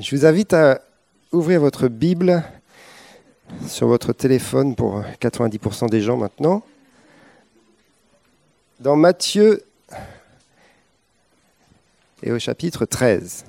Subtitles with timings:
[0.00, 0.80] Je vous invite à
[1.30, 2.42] ouvrir votre Bible
[3.66, 6.62] sur votre téléphone pour 90% des gens maintenant.
[8.78, 9.62] Dans Matthieu
[12.22, 13.44] et au chapitre 13.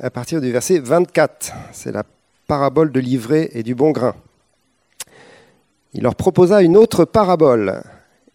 [0.00, 2.04] À partir du verset 24, c'est la
[2.46, 4.14] parabole de l'ivraie et du bon grain.
[5.94, 7.82] Il leur proposa une autre parabole,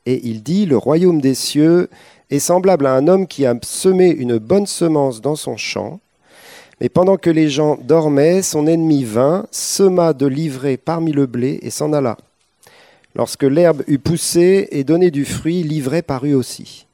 [0.06, 1.90] et il dit, Le royaume des cieux
[2.30, 6.00] est semblable à un homme qui a semé une bonne semence dans son champ,
[6.80, 11.60] mais pendant que les gens dormaient, son ennemi vint, sema de l'ivraie parmi le blé
[11.62, 12.16] et s'en alla.
[13.14, 16.86] Lorsque l'herbe eut poussé et donné du fruit, l'ivraie parut aussi.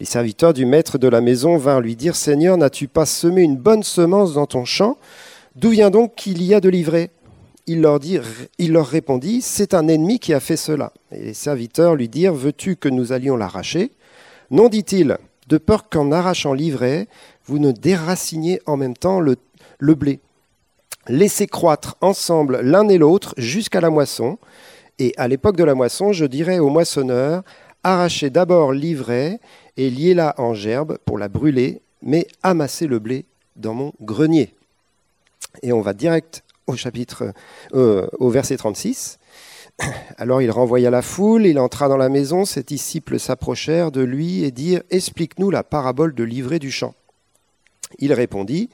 [0.00, 3.56] Les serviteurs du maître de la maison vinrent lui dire, Seigneur, n'as-tu pas semé une
[3.56, 4.98] bonne semence dans ton champ?
[5.56, 7.10] D'où vient donc qu'il y a de l'ivraie
[7.66, 10.92] il leur, répondit, C'est un ennemi qui a fait cela.
[11.12, 13.90] Et les serviteurs lui dirent, Veux-tu que nous allions l'arracher?
[14.50, 15.16] Non, dit-il,
[15.48, 17.08] de peur qu'en arrachant l'ivraie,
[17.46, 19.36] vous ne déraciniez en même temps le,
[19.80, 20.20] blé.
[21.08, 24.38] Laissez croître ensemble l'un et l'autre jusqu'à la moisson.
[24.98, 27.42] Et à l'époque de la moisson, je dirais aux moissonneurs,
[27.86, 29.40] Arrachez d'abord l'ivraie
[29.76, 34.54] et liez-la en gerbe pour la brûler, mais amassez le blé dans mon grenier.
[35.62, 37.32] Et on va direct au chapitre,
[37.74, 39.18] euh, au verset 36.
[40.16, 44.44] Alors il renvoya la foule, il entra dans la maison, ses disciples s'approchèrent de lui
[44.44, 46.94] et dirent Explique-nous la parabole de l'ivraie du champ.
[47.98, 48.70] Il répondit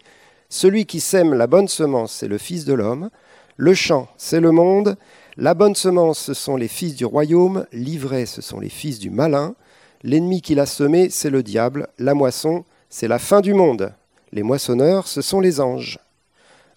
[0.48, 3.10] Celui qui sème la bonne semence, c'est le Fils de l'homme,
[3.56, 4.96] le champ, c'est le monde,
[5.36, 9.10] la bonne semence, ce sont les fils du royaume, l'ivraie, ce sont les fils du
[9.10, 9.54] malin,
[10.02, 13.92] l'ennemi qui l'a semé, c'est le diable, la moisson, c'est la fin du monde,
[14.32, 15.98] les moissonneurs, ce sont les anges.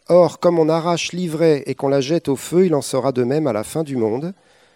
[0.09, 3.23] Or, comme on arrache l'ivraie et qu'on la jette au feu, il en sera de
[3.23, 4.33] même à la fin du monde.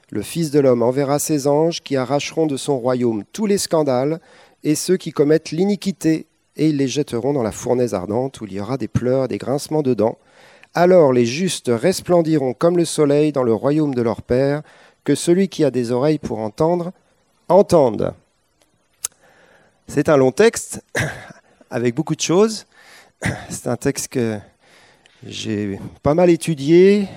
[0.09, 4.21] Le Fils de l'homme enverra ses anges qui arracheront de son royaume tous les scandales
[4.64, 8.54] et ceux qui commettent l'iniquité, et ils les jetteront dans la fournaise ardente où il
[8.54, 10.17] y aura des pleurs des grincements de dents.
[10.73, 14.61] Alors les justes resplendiront comme le soleil dans le royaume de leur Père,
[15.04, 16.92] que celui qui a des oreilles pour entendre,
[17.49, 18.14] entende.
[19.87, 20.83] C'est un long texte
[21.70, 22.66] avec beaucoup de choses.
[23.49, 24.37] C'est un texte que
[25.26, 27.08] j'ai pas mal étudié,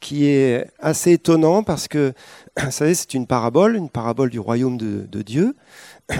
[0.00, 2.12] qui est assez étonnant parce que,
[2.56, 5.56] vous savez, c'est une parabole, une parabole du royaume de, Dieu,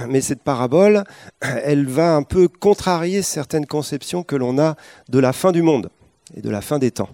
[0.09, 1.05] mais cette parabole,
[1.41, 4.77] elle va un peu contrarier certaines conceptions que l'on a
[5.09, 5.91] de la fin du monde
[6.37, 7.11] et de la fin des temps.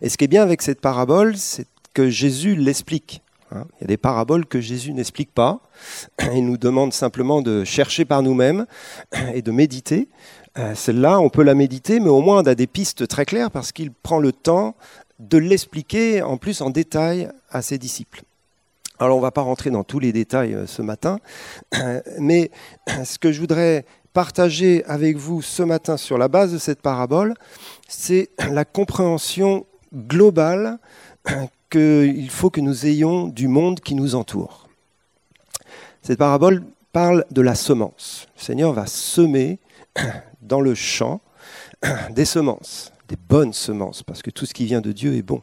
[0.00, 3.22] Et ce qui est bien avec cette parabole, c'est que Jésus l'explique.
[3.50, 3.64] Hein.
[3.78, 5.60] Il y a des paraboles que Jésus n'explique pas.
[6.34, 8.66] Il nous demande simplement de chercher par nous-mêmes
[9.34, 10.08] et de méditer.
[10.58, 13.50] Euh, celle-là, on peut la méditer, mais au moins on a des pistes très claires
[13.50, 14.74] parce qu'il prend le temps
[15.20, 18.22] de l'expliquer en plus en détail à ses disciples.
[18.98, 21.20] Alors on ne va pas rentrer dans tous les détails euh, ce matin,
[22.18, 22.50] mais
[23.04, 27.34] ce que je voudrais partager avec vous ce matin sur la base de cette parabole,
[27.86, 29.64] c'est la compréhension
[29.94, 30.78] globale
[31.70, 34.68] qu'il faut que nous ayons du monde qui nous entoure.
[36.02, 38.26] Cette parabole parle de la semence.
[38.36, 39.60] Le Seigneur va semer
[40.48, 41.20] dans le champ
[42.10, 45.42] des semences, des bonnes semences, parce que tout ce qui vient de Dieu est bon.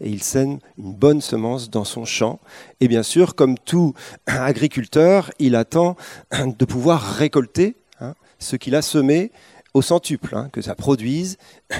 [0.00, 2.38] Et il sème une bonne semence dans son champ.
[2.80, 3.94] Et bien sûr, comme tout
[4.26, 5.96] agriculteur, il attend
[6.58, 9.32] de pouvoir récolter hein, ce qu'il a semé
[9.74, 11.36] au centuple, hein, que ça produise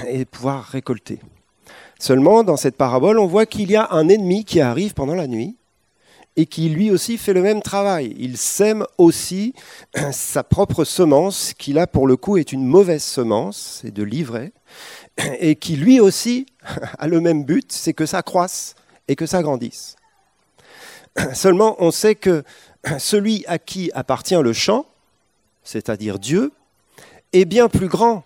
[0.07, 1.19] et pouvoir récolter.
[1.99, 5.25] Seulement, dans cette parabole, on voit qu'il y a un ennemi qui arrive pendant la
[5.25, 5.55] nuit
[6.37, 8.15] et qui lui aussi fait le même travail.
[8.17, 9.53] Il sème aussi
[10.11, 14.53] sa propre semence, qui là pour le coup est une mauvaise semence, c'est de l'ivraie,
[15.39, 16.45] et qui lui aussi
[16.99, 18.75] a le même but, c'est que ça croisse
[19.07, 19.95] et que ça grandisse.
[21.33, 22.43] Seulement on sait que
[22.99, 24.85] celui à qui appartient le champ,
[25.63, 26.51] c'est-à-dire Dieu,
[27.33, 28.23] est bien plus grand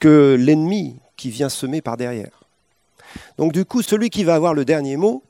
[0.00, 2.44] que l'ennemi qui vient semer par derrière.
[3.38, 5.22] Donc du coup, celui qui va avoir le dernier mot,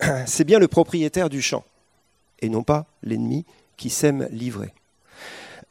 [0.26, 1.64] c'est bien le propriétaire du champ,
[2.40, 3.44] et non pas l'ennemi
[3.76, 4.74] qui sème l'ivraie.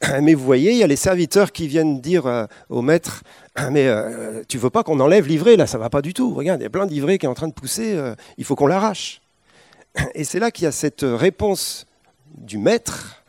[0.22, 3.22] Mais vous voyez, il y a les serviteurs qui viennent dire euh, au maître
[3.70, 6.34] Mais euh, tu veux pas qu'on enlève l'ivraie Là, ça va pas du tout.
[6.34, 8.56] Regarde, il y a plein d'ivraie qui est en train de pousser, euh, il faut
[8.56, 9.20] qu'on l'arrache.
[10.14, 11.86] Et c'est là qu'il y a cette réponse
[12.38, 13.24] du maître,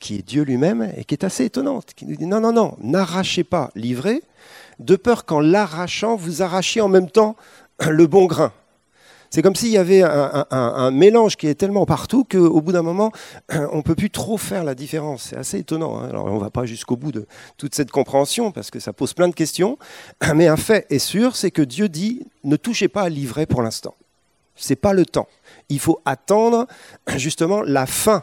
[0.00, 2.76] qui est Dieu lui-même, et qui est assez étonnante, qui nous dit Non, non, non,
[2.80, 4.22] n'arrachez pas l'ivraie,
[4.80, 7.36] de peur qu'en l'arrachant, vous arrachiez en même temps
[7.80, 8.52] le bon grain.
[9.30, 13.12] C'est comme s'il y avait un, mélange qui est tellement partout qu'au bout d'un moment,
[13.52, 15.28] on ne peut plus trop faire la différence.
[15.30, 15.98] C'est assez étonnant.
[15.98, 16.08] Hein.
[16.08, 17.26] Alors on ne va pas jusqu'au bout de
[17.56, 19.78] toute cette compréhension parce que ça pose plein de questions.
[20.34, 23.62] Mais un fait est sûr, c'est que Dieu dit ne touchez pas à l'ivraie pour
[23.62, 23.94] l'instant.
[24.54, 25.28] Ce n'est pas le temps.
[25.68, 26.66] Il faut attendre
[27.16, 28.22] justement la fin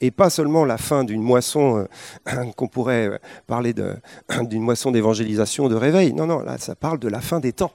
[0.00, 1.86] et pas seulement la fin d'une moisson
[2.28, 6.12] euh, qu'on pourrait parler d'une moisson d'évangélisation, de réveil.
[6.12, 7.72] Non, non, là, ça parle de la fin des temps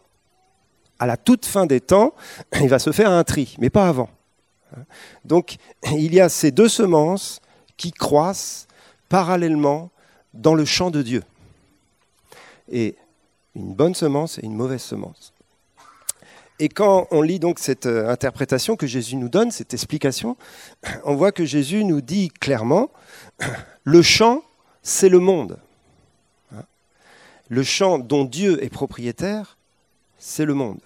[1.00, 2.14] à la toute fin des temps,
[2.62, 4.10] il va se faire un tri, mais pas avant.
[5.24, 5.58] Donc
[5.92, 7.42] il y a ces deux semences
[7.78, 8.68] qui croissent
[9.10, 9.92] parallèlement
[10.34, 11.24] dans le champ de Dieu.
[12.70, 12.96] Et
[13.56, 15.34] une bonne semence et une mauvaise semence.
[16.60, 20.38] Et quand on lit donc cette euh, interprétation que Jésus nous donne, cette explication,
[21.04, 22.92] on voit que Jésus nous dit clairement,
[23.84, 24.44] le champ,
[24.82, 25.60] c'est le monde.
[27.48, 29.58] Le champ dont Dieu est propriétaire,
[30.26, 30.80] c'est le monde.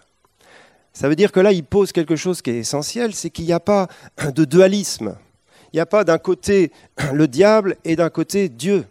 [0.92, 3.54] Ça veut dire que là, il pose quelque chose qui est essentiel, c'est qu'il n'y
[3.54, 3.88] a pas
[4.18, 5.16] de dualisme.
[5.72, 6.72] Il n'y a pas d'un côté
[7.14, 8.86] le diable et d'un côté Dieu.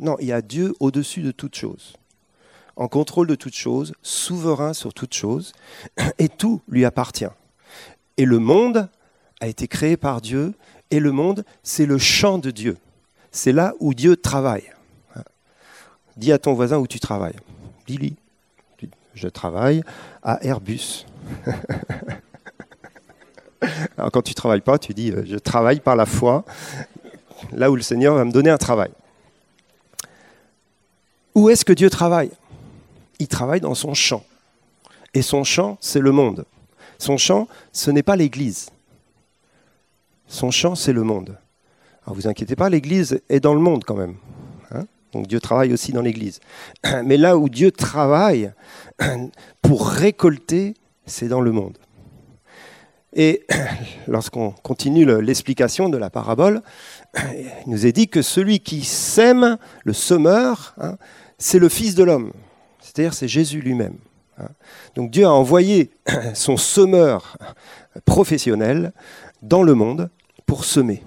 [0.00, 1.96] Non, il y a Dieu au-dessus de toute chose,
[2.76, 5.52] en contrôle de toute chose, souverain sur toute chose,
[6.18, 7.26] et tout lui appartient.
[8.16, 8.88] Et le monde
[9.40, 10.54] a été créé par Dieu,
[10.90, 12.78] et le monde, c'est le champ de Dieu.
[13.32, 14.72] C'est là où Dieu travaille.
[16.16, 17.36] Dis à ton voisin où tu travailles.
[17.86, 18.16] Billy
[19.18, 19.82] je travaille
[20.22, 21.04] à Airbus.
[23.98, 26.44] Alors quand tu ne travailles pas, tu dis, euh, je travaille par la foi,
[27.52, 28.90] là où le Seigneur va me donner un travail.
[31.34, 32.30] Où est-ce que Dieu travaille?
[33.18, 34.24] Il travaille dans son champ.
[35.14, 36.44] Et son champ, c'est le monde.
[36.98, 38.70] Son champ, ce n'est pas l'Église.
[40.28, 41.36] Son champ, c'est le monde.
[42.04, 44.14] Alors vous inquiétez pas, l'Église est dans le monde quand même.
[45.12, 46.40] Donc Dieu travaille aussi dans l'Église.
[47.04, 48.52] Mais là où Dieu travaille
[49.62, 50.74] pour récolter,
[51.06, 51.78] c'est dans le monde.
[53.14, 53.46] Et
[54.06, 56.62] lorsqu'on continue l'explication de la parabole,
[57.16, 60.96] il nous est dit que celui qui sème, le semeur, hein,
[61.38, 62.32] c'est le Fils de l'homme,
[62.80, 63.96] c'est-à-dire c'est Jésus lui-même.
[64.38, 64.48] Hein.
[64.94, 65.90] Donc Dieu a envoyé
[66.34, 67.36] son semeur
[68.04, 68.92] professionnel
[69.42, 70.10] dans le monde
[70.46, 71.02] pour semer.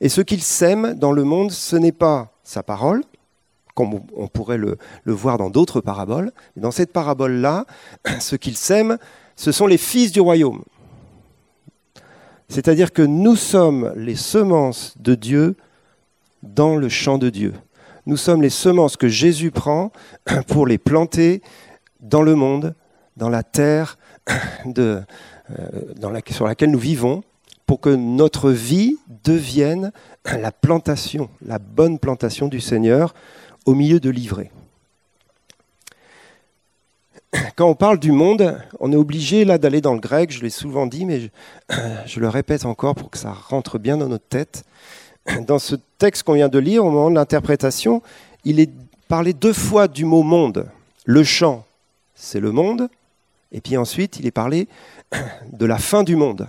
[0.00, 3.02] Et ce qu'il sème dans le monde, ce n'est pas sa parole,
[3.74, 6.32] comme on pourrait le, voir dans d'autres paraboles.
[6.56, 7.66] Dans cette parabole-là,
[8.20, 8.98] ce qu'il sème,
[9.36, 10.62] ce sont les fils du royaume.
[12.48, 15.56] C'est-à-dire que nous sommes les semences de Dieu
[16.42, 17.54] dans le champ de Dieu.
[18.06, 19.92] Nous sommes les semences que Jésus prend
[20.48, 21.42] pour les planter
[22.00, 22.74] dans le monde,
[23.16, 23.98] dans la terre
[24.78, 25.02] euh,
[26.30, 27.22] sur laquelle nous vivons,
[27.68, 29.92] pour que notre vie devienne
[30.24, 33.14] la plantation, la bonne plantation du Seigneur
[33.66, 34.50] au milieu de l'ivraie.
[37.56, 40.50] Quand on parle du monde, on est obligé là d'aller dans le grec, je l'ai
[40.50, 41.28] souvent dit, mais je,
[42.06, 44.64] je, le répète encore pour que ça rentre bien dans notre tête.
[45.46, 48.00] Dans ce texte qu'on vient de lire, au moment de l'interprétation,
[48.46, 48.70] il est
[49.08, 50.70] parlé deux fois du mot monde.
[51.04, 51.66] Le champ,
[52.14, 52.88] c'est le monde,
[53.52, 54.68] et puis ensuite il est parlé
[55.52, 56.48] de la fin du monde.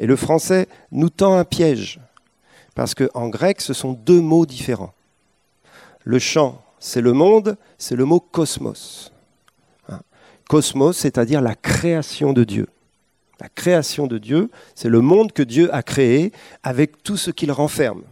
[0.00, 2.00] Et le français nous tend un piège,
[2.74, 4.94] parce qu'en grec, ce sont deux mots différents.
[6.04, 9.12] Le champ, c'est le monde, c'est le mot cosmos.
[9.90, 10.00] Hein.
[10.48, 12.66] Cosmos, c'est-à-dire la création de Dieu.
[13.40, 16.32] La création de Dieu, c'est le monde que Dieu a créé
[16.62, 18.02] avec tout ce qu'il renferme.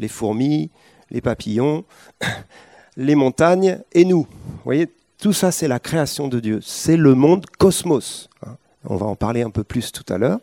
[0.00, 0.70] Les fourmis,
[1.10, 1.84] les papillons,
[2.96, 4.26] les montagnes et nous.
[4.28, 4.88] Vous voyez,
[5.18, 6.58] tout ça, c'est la création de Dieu.
[6.62, 8.28] C'est le monde cosmos.
[8.44, 8.56] Hein.
[8.84, 10.40] On va en parler un peu plus tout à l'heure.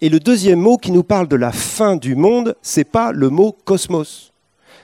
[0.00, 3.30] Et le deuxième mot qui nous parle de la fin du monde, c'est pas le
[3.30, 4.32] mot cosmos.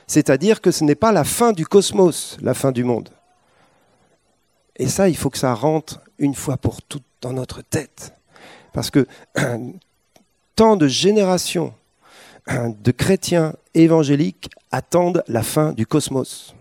[0.06, 3.10] C'est-à-dire que ce n'est pas la fin du cosmos, la fin du monde.
[4.76, 8.14] Et ça, il faut que ça rentre une fois pour toutes dans notre tête.
[8.72, 9.06] Parce que
[10.56, 11.74] tant de générations
[12.48, 16.54] de chrétiens évangéliques attendent la fin du cosmos.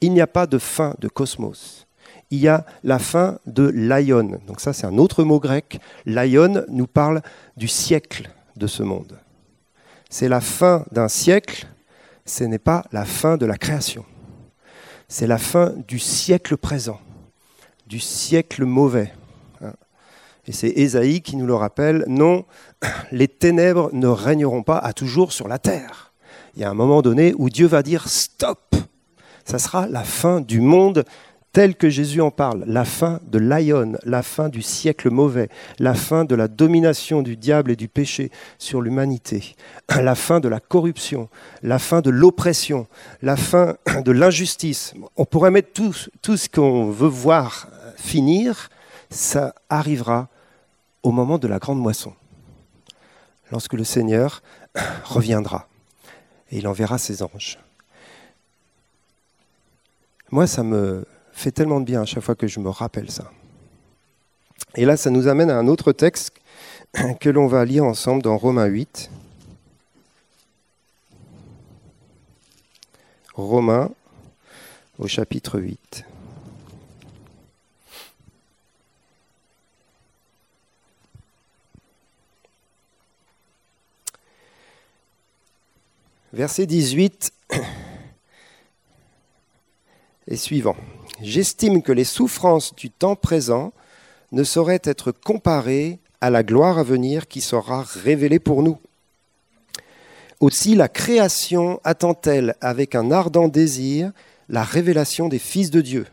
[0.00, 1.86] Il n'y a pas de fin de cosmos
[2.32, 4.40] il y a la fin de l'aion.
[4.46, 5.80] Donc ça, c'est un autre mot grec.
[6.06, 7.20] L'aion nous parle
[7.58, 9.18] du siècle de ce monde.
[10.08, 11.66] C'est la fin d'un siècle,
[12.24, 14.06] ce n'est pas la fin de la création.
[15.08, 16.98] C'est la fin du siècle présent,
[17.86, 19.12] du siècle mauvais.
[20.46, 22.46] Et c'est Ésaïe qui nous le rappelle, non,
[23.12, 26.12] les ténèbres ne régneront pas à toujours sur la terre.
[26.56, 28.74] Il y a un moment donné où Dieu va dire stop.
[29.44, 31.04] Ça sera la fin du monde
[31.52, 35.94] tel que Jésus en parle, la fin de l'aion, la fin du siècle mauvais, la
[35.94, 39.54] fin de la domination du diable et du péché sur l'humanité,
[39.88, 41.28] la fin de la corruption,
[41.62, 42.86] la fin de l'oppression,
[43.20, 44.94] la fin de l'injustice.
[45.16, 48.70] On pourrait mettre tout, tout ce qu'on veut voir finir
[49.12, 50.28] ça arrivera
[51.02, 52.14] au moment de la grande moisson,
[53.50, 54.42] lorsque le Seigneur
[55.04, 55.68] reviendra
[56.50, 57.58] et il enverra ses anges.
[60.30, 61.04] Moi, ça me
[61.42, 63.30] fait tellement de bien à chaque fois que je me rappelle ça.
[64.76, 66.32] Et là, ça nous amène à un autre texte
[67.20, 69.10] que l'on va lire ensemble dans Romains 8.
[73.34, 73.90] Romains
[74.98, 76.04] au chapitre 8.
[86.32, 87.32] Verset 18
[90.28, 90.76] et suivant.
[91.20, 93.72] J'estime que les souffrances du temps présent
[94.32, 98.78] ne sauraient être comparées à la gloire à venir qui sera révélée pour nous.
[100.40, 104.12] Aussi la création attend-elle avec un ardent désir
[104.48, 106.06] la révélation des fils de Dieu.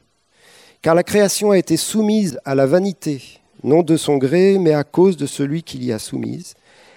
[0.82, 4.84] Car la création a été soumise à la vanité, non de son gré, mais à
[4.84, 6.54] cause de celui qui l'y a soumise,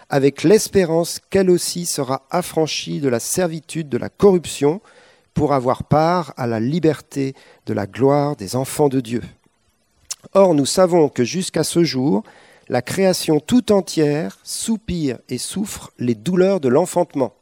[0.08, 4.80] avec l'espérance qu'elle aussi sera affranchie de la servitude de la corruption
[5.34, 7.34] pour avoir part à la liberté
[7.66, 9.22] de la gloire des enfants de Dieu.
[10.34, 12.22] Or, nous savons que jusqu'à ce jour,
[12.68, 17.34] la création tout entière soupire et souffre les douleurs de l'enfantement.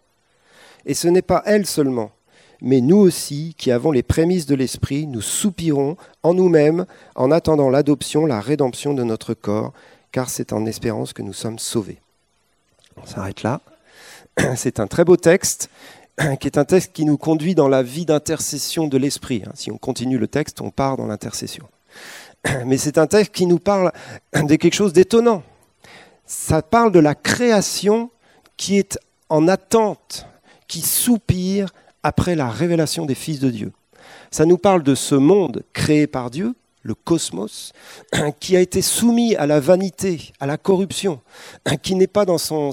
[0.86, 2.10] Et ce n'est pas elle seulement,
[2.62, 7.70] mais nous aussi, qui avons les prémices de l'Esprit, nous soupirons en nous-mêmes en attendant
[7.70, 9.72] l'adoption, la rédemption de notre corps,
[10.12, 12.00] car c'est en espérance que nous sommes sauvés.
[12.96, 13.60] On s'arrête là.
[14.56, 15.70] C'est un très beau texte,
[16.40, 19.42] qui est un texte qui nous conduit dans la vie d'intercession de l'Esprit.
[19.46, 19.52] Hein.
[19.54, 21.68] Si on continue le texte, on part dans l'intercession.
[22.66, 23.92] Mais c'est un texte qui nous parle
[24.34, 25.42] de quelque chose d'étonnant.
[26.26, 28.10] Ça parle de la création
[28.56, 28.98] qui est
[29.28, 30.26] en attente,
[30.68, 31.72] qui soupire
[32.02, 33.72] après la révélation des fils de Dieu.
[34.30, 37.72] Ça nous parle de ce monde créé par Dieu, le cosmos,
[38.40, 41.20] qui a été soumis à la vanité, à la corruption,
[41.82, 42.72] qui n'est pas dans son,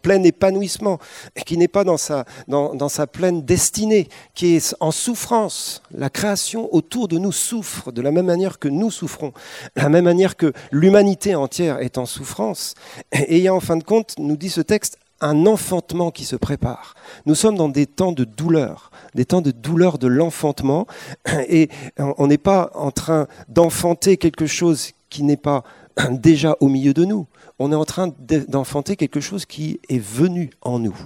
[0.00, 0.98] plein épanouissement,
[1.46, 5.82] qui n'est pas dans sa, dans, sa pleine destinée, qui est en souffrance.
[5.92, 9.32] La création autour de nous souffre de la même manière que nous souffrons,
[9.76, 12.74] de la même manière que l'humanité entière est en souffrance.
[13.12, 16.94] Et en fin de compte, nous dit ce texte, un enfantement qui se prépare.
[17.26, 20.86] Nous sommes dans des temps de douleur, des temps de douleur de l'enfantement,
[21.48, 25.64] et on n'est pas en train d'enfanter quelque chose qui n'est pas
[26.10, 27.26] déjà au milieu de nous.
[27.58, 28.12] On est en train
[28.48, 30.96] d'enfanter quelque chose qui est venu en nous.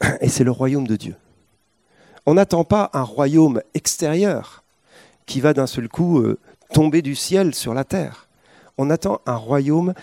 [0.20, 1.16] Et c'est le royaume de Dieu.
[2.26, 4.62] On n'attend pas un royaume extérieur
[5.26, 6.38] qui va d'un seul coup euh,
[6.72, 8.28] tomber du ciel sur la terre.
[8.78, 9.94] On attend un royaume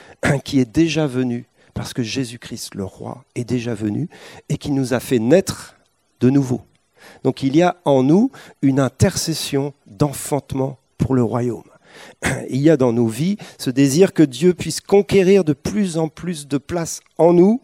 [0.44, 1.48] qui est déjà venu
[1.78, 4.10] parce que Jésus-Christ, le roi, est déjà venu
[4.50, 5.76] et qui nous a fait naître
[6.20, 6.62] de nouveau.
[7.24, 8.32] Donc il y a en nous
[8.64, 11.64] une intercession d'enfantement pour le royaume.
[12.50, 16.10] Il y a dans nos vies ce désir que Dieu puisse conquérir de plus en
[16.10, 17.62] plus de place en nous,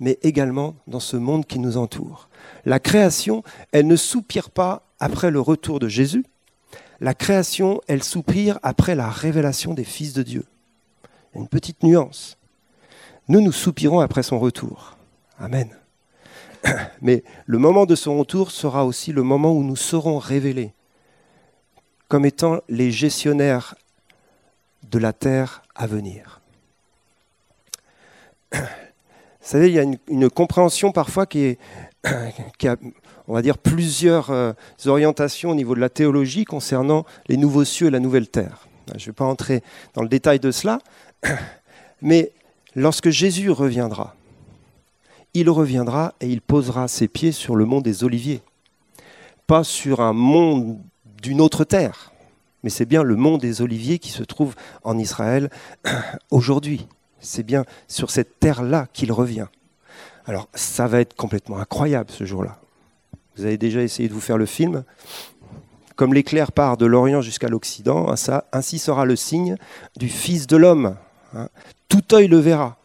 [0.00, 2.28] mais également dans ce monde qui nous entoure.
[2.66, 6.24] La création, elle ne soupire pas après le retour de Jésus.
[7.00, 10.44] La création, elle soupire après la révélation des fils de Dieu.
[11.34, 12.36] Une petite nuance.
[13.28, 14.96] Nous, nous soupirons après son retour.
[15.38, 15.68] Amen.
[17.02, 20.72] Mais le moment de son retour sera aussi le moment où nous serons révélés
[22.08, 23.74] comme étant les gestionnaires
[24.90, 26.40] de la terre à venir.
[28.52, 28.60] Vous
[29.40, 31.58] savez, il y a une, compréhension parfois qui,
[32.58, 32.76] qui, a,
[33.26, 34.52] on va dire, plusieurs euh,
[34.86, 38.68] orientations au niveau de la théologie concernant les nouveaux cieux et la nouvelle terre.
[38.96, 39.62] Je ne vais pas entrer
[39.94, 40.78] dans le détail de cela,
[42.02, 42.32] mais
[42.74, 44.14] lorsque Jésus reviendra,
[45.34, 48.42] il reviendra et il posera ses pieds sur le mont des Oliviers.
[49.46, 50.80] Pas sur un mont
[51.20, 52.12] d'une autre terre,
[52.62, 54.54] mais c'est bien le mont des Oliviers qui se trouve
[54.84, 55.50] en Israël
[56.30, 56.86] aujourd'hui.
[57.20, 59.46] C'est bien sur cette terre-là qu'il revient.
[60.26, 62.58] Alors ça va être complètement incroyable ce jour-là.
[63.36, 64.84] Vous avez déjà essayé de vous faire le film
[65.96, 68.14] Comme l'éclair part de l'Orient jusqu'à l'Occident,
[68.52, 69.56] ainsi sera le signe
[69.96, 70.96] du Fils de l'homme.
[71.34, 71.48] Hein.
[71.88, 72.76] Tout œil le verra.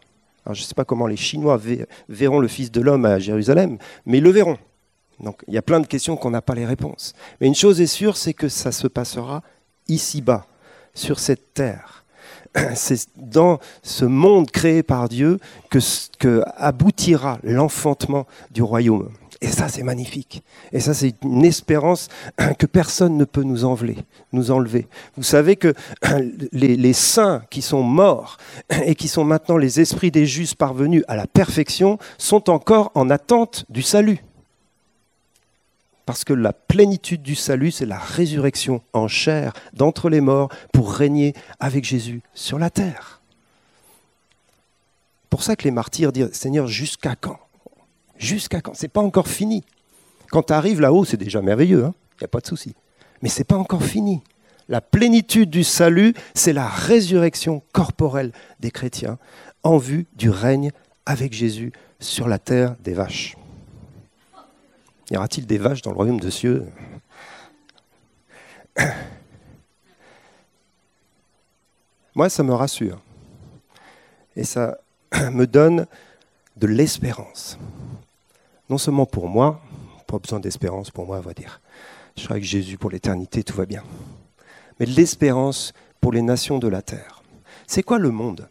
[0.44, 1.60] Alors, je ne sais pas comment les Chinois
[2.08, 4.58] verront le Fils de l'homme à Jérusalem, mais ils le verront.
[5.20, 7.14] Donc il y a plein de questions qu'on n'a pas les réponses.
[7.40, 9.42] Mais une chose est sûre, c'est que ça se passera
[9.88, 10.46] ici-bas,
[10.94, 12.04] sur cette terre.
[12.74, 15.38] C'est dans ce monde créé par Dieu
[15.68, 15.78] que,
[16.18, 19.10] que aboutira l'enfantement du royaume.
[19.42, 20.42] Et ça, c'est magnifique.
[20.70, 22.08] Et ça, c'est une espérance
[22.58, 23.96] que personne ne peut nous enlever.
[24.32, 24.86] Nous enlever.
[25.16, 25.72] Vous savez que
[26.52, 28.36] les, saints qui sont morts
[28.84, 33.08] et qui sont maintenant les esprits des justes parvenus à la perfection sont encore en
[33.08, 34.22] attente du salut.
[36.04, 40.92] Parce que la plénitude du salut, c'est la résurrection en chair d'entre les morts pour
[40.92, 43.22] régner avec Jésus sur la terre.
[45.30, 47.38] Pour ça que les martyrs disent Seigneur, jusqu'à quand?
[48.20, 48.74] Jusqu'à quand?
[48.74, 49.64] C'est pas encore fini.
[50.30, 52.74] Quand tu arrives là-haut, c'est déjà merveilleux, il hein n'y a pas de souci.
[53.22, 54.22] Mais c'est pas encore fini.
[54.68, 59.18] La plénitude du salut, c'est la résurrection corporelle des chrétiens
[59.62, 60.70] en vue du règne
[61.06, 63.36] avec Jésus sur la terre des vaches.
[65.10, 66.66] Y aura-t-il des vaches dans le royaume de cieux?
[72.14, 73.00] Moi, ça me rassure.
[74.36, 74.78] Et ça
[75.32, 75.86] me donne
[76.58, 77.58] de l'espérance.
[78.70, 79.60] Non seulement pour moi,
[80.06, 81.60] pas besoin d'espérance pour moi, on va dire.
[82.16, 83.82] Je serai avec Jésus pour l'éternité, tout va bien.
[84.78, 87.22] Mais l'espérance pour les nations de la terre.
[87.66, 88.48] C'est quoi le monde?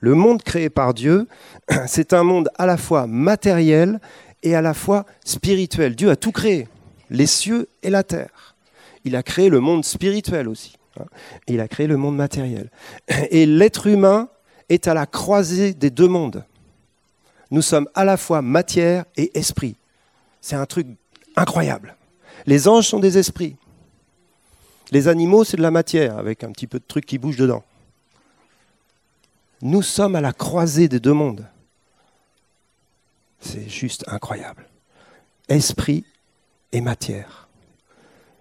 [0.00, 1.28] Le monde créé par Dieu,
[1.86, 4.00] c'est un monde à la fois matériel
[4.42, 5.96] et à la fois spirituel.
[5.96, 6.66] Dieu a tout créé,
[7.10, 8.56] les cieux et la terre.
[9.04, 10.76] Il a créé le monde spirituel aussi.
[10.98, 11.04] Hein.
[11.46, 12.70] il a créé le monde matériel.
[13.30, 14.28] Et l'être humain
[14.68, 16.44] est à la croisée des deux mondes.
[17.52, 19.76] Nous sommes à la fois matière et esprit.
[20.40, 20.86] C'est un truc
[21.36, 21.96] incroyable.
[22.46, 23.56] Les anges sont des esprits.
[24.90, 27.62] Les animaux, c'est de la matière, avec un petit peu de trucs qui bougent dedans.
[29.60, 31.46] Nous sommes à la croisée des deux mondes.
[33.40, 34.66] C'est juste incroyable.
[35.48, 36.06] Esprit
[36.72, 37.50] et matière.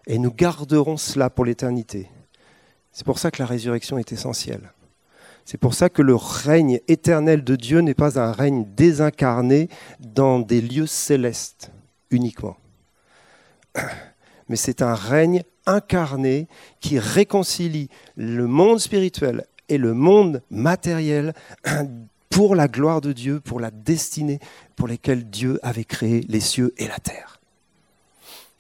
[0.07, 2.09] Et nous garderons cela pour l'éternité.
[2.93, 4.71] C'est pour ça que la résurrection est essentielle.
[5.45, 9.69] C'est pour ça que le règne éternel de Dieu n'est pas un règne désincarné
[9.99, 11.71] dans des lieux célestes
[12.09, 12.57] uniquement.
[14.49, 16.47] Mais c'est un règne incarné
[16.79, 21.33] qui réconcilie le monde spirituel et le monde matériel
[22.29, 24.39] pour la gloire de Dieu, pour la destinée
[24.75, 27.39] pour lesquelles Dieu avait créé les cieux et la terre.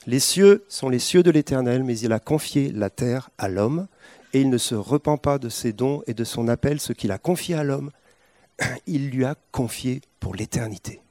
[0.07, 3.87] Les cieux sont les cieux de l'Éternel, mais il a confié la terre à l'homme,
[4.33, 7.11] et il ne se repent pas de ses dons et de son appel, ce qu'il
[7.11, 7.91] a confié à l'homme,
[8.87, 11.01] il lui a confié pour l'éternité.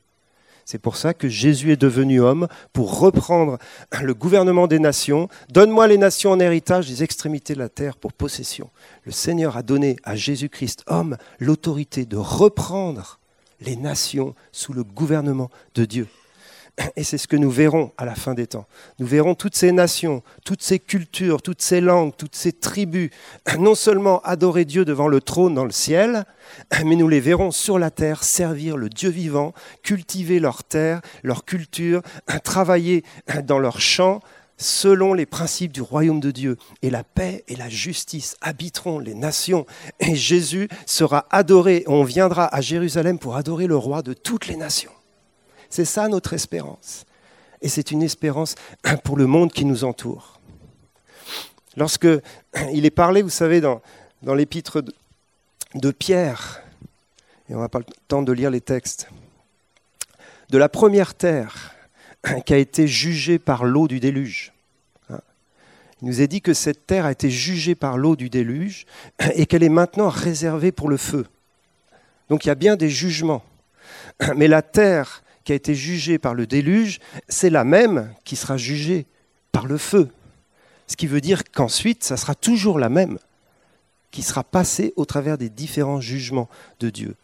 [0.64, 3.58] C'est pour ça que Jésus est devenu homme, pour reprendre
[4.02, 5.28] le gouvernement des nations.
[5.50, 8.70] Donne-moi les nations en héritage, des extrémités de la terre pour possession.
[9.04, 13.18] Le Seigneur a donné à Jésus-Christ, homme, l'autorité de reprendre
[13.60, 16.06] les nations sous le gouvernement de Dieu.
[16.96, 18.66] Et c'est ce que nous verrons à la fin des temps.
[18.98, 23.10] Nous verrons toutes ces nations, toutes ces cultures, toutes ces langues, toutes ces tribus,
[23.58, 26.24] non seulement adorer Dieu devant le trône dans le ciel,
[26.84, 31.44] mais nous les verrons sur la terre servir le Dieu vivant, cultiver leur terre, leur
[31.44, 32.02] culture,
[32.44, 33.04] travailler
[33.44, 34.20] dans leurs champs
[34.56, 36.56] selon les principes du royaume de Dieu.
[36.82, 39.66] Et la paix et la justice habiteront les nations.
[39.98, 41.82] Et Jésus sera adoré.
[41.86, 44.92] On viendra à Jérusalem pour adorer le roi de toutes les nations.
[45.70, 47.06] C'est ça notre espérance.
[47.62, 48.56] Et c'est une espérance
[49.04, 50.40] pour le monde qui nous entoure.
[51.76, 52.08] Lorsque
[52.72, 53.80] il est parlé, vous savez, dans,
[54.22, 54.82] dans l'épître
[55.74, 56.62] de, Pierre,
[57.48, 59.08] et on n'a pas le temps de lire les textes,
[60.50, 61.74] de la première terre
[62.44, 64.52] qui a été jugée par l'eau du déluge.
[66.02, 68.86] Il nous est dit que cette terre a été jugée par l'eau du déluge
[69.34, 71.26] et qu'elle est maintenant réservée pour le feu.
[72.30, 73.44] Donc il y a bien des jugements.
[74.34, 78.56] Mais la terre qui a été jugée par le déluge, c'est la même qui sera
[78.56, 79.08] jugée
[79.50, 80.08] par le feu.
[80.86, 83.18] Ce qui veut dire qu'ensuite, ça sera toujours la même
[84.12, 87.16] qui sera passée au travers des différents jugements de Dieu.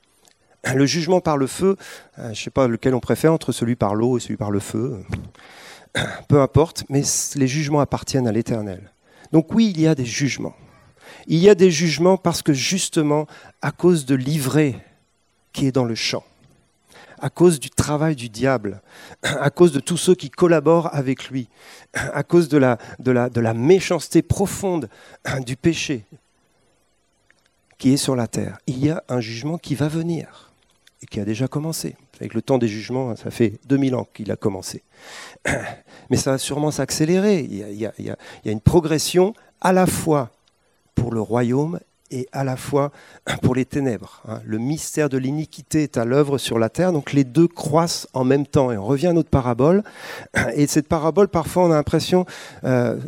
[0.75, 1.77] Le jugement par le feu,
[2.19, 4.51] euh, je ne sais pas lequel on préfère entre celui par l'eau et celui par
[4.51, 5.05] le feu,
[6.29, 7.03] peu importe, mais
[7.37, 8.91] les jugements appartiennent à l'Éternel.
[9.31, 10.57] Donc oui, il y a des jugements.
[11.29, 13.29] Il y a des jugements parce que justement,
[13.63, 14.75] à cause de l'ivrée
[15.53, 16.25] qui est dans le champ,
[17.19, 18.81] à cause du travail du diable,
[19.23, 21.49] à cause de tous ceux qui collaborent avec lui,
[21.95, 24.89] à cause de la, méchanceté profonde
[25.45, 26.05] du péché
[27.79, 28.59] qui est sur la terre.
[28.67, 30.53] Il y a un jugement qui va venir
[31.03, 31.97] et qui a déjà commencé.
[32.19, 34.83] Avec le temps des jugements, ça fait 2000 ans qu'il a commencé.
[36.11, 37.41] Mais ça va sûrement s'accélérer.
[37.41, 37.67] Il,
[37.99, 40.31] il y a une progression à la fois
[40.95, 41.79] pour le royaume
[42.11, 42.93] et à la fois
[43.43, 44.23] pour les ténèbres.
[44.29, 44.41] Hein.
[44.45, 48.25] Le mystère de l'iniquité est à l'œuvre sur la terre, donc les deux croissent en
[48.25, 48.71] même temps.
[48.71, 49.83] Et on revient à notre parabole.
[50.55, 52.27] Et cette parabole, parfois, on a l'impression,
[52.65, 52.99] euh,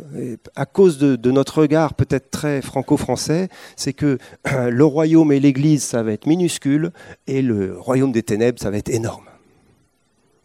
[0.55, 4.17] à cause de, notre regard peut-être très franco-français, c'est que
[4.51, 6.91] euh, le royaume et l'Église, ça va être minuscule,
[7.27, 9.25] et le royaume des ténèbres, ça va être énorme.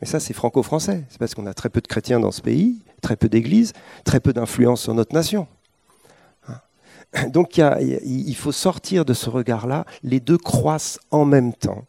[0.01, 1.05] Mais ça, c'est franco-français.
[1.09, 3.73] C'est parce qu'on a très peu de chrétiens dans ce pays, très peu d'églises,
[4.05, 5.47] très peu d'influence sur notre nation.
[7.29, 9.85] Donc il, faut sortir de ce regard-là.
[10.03, 11.85] Les deux croissent en même temps.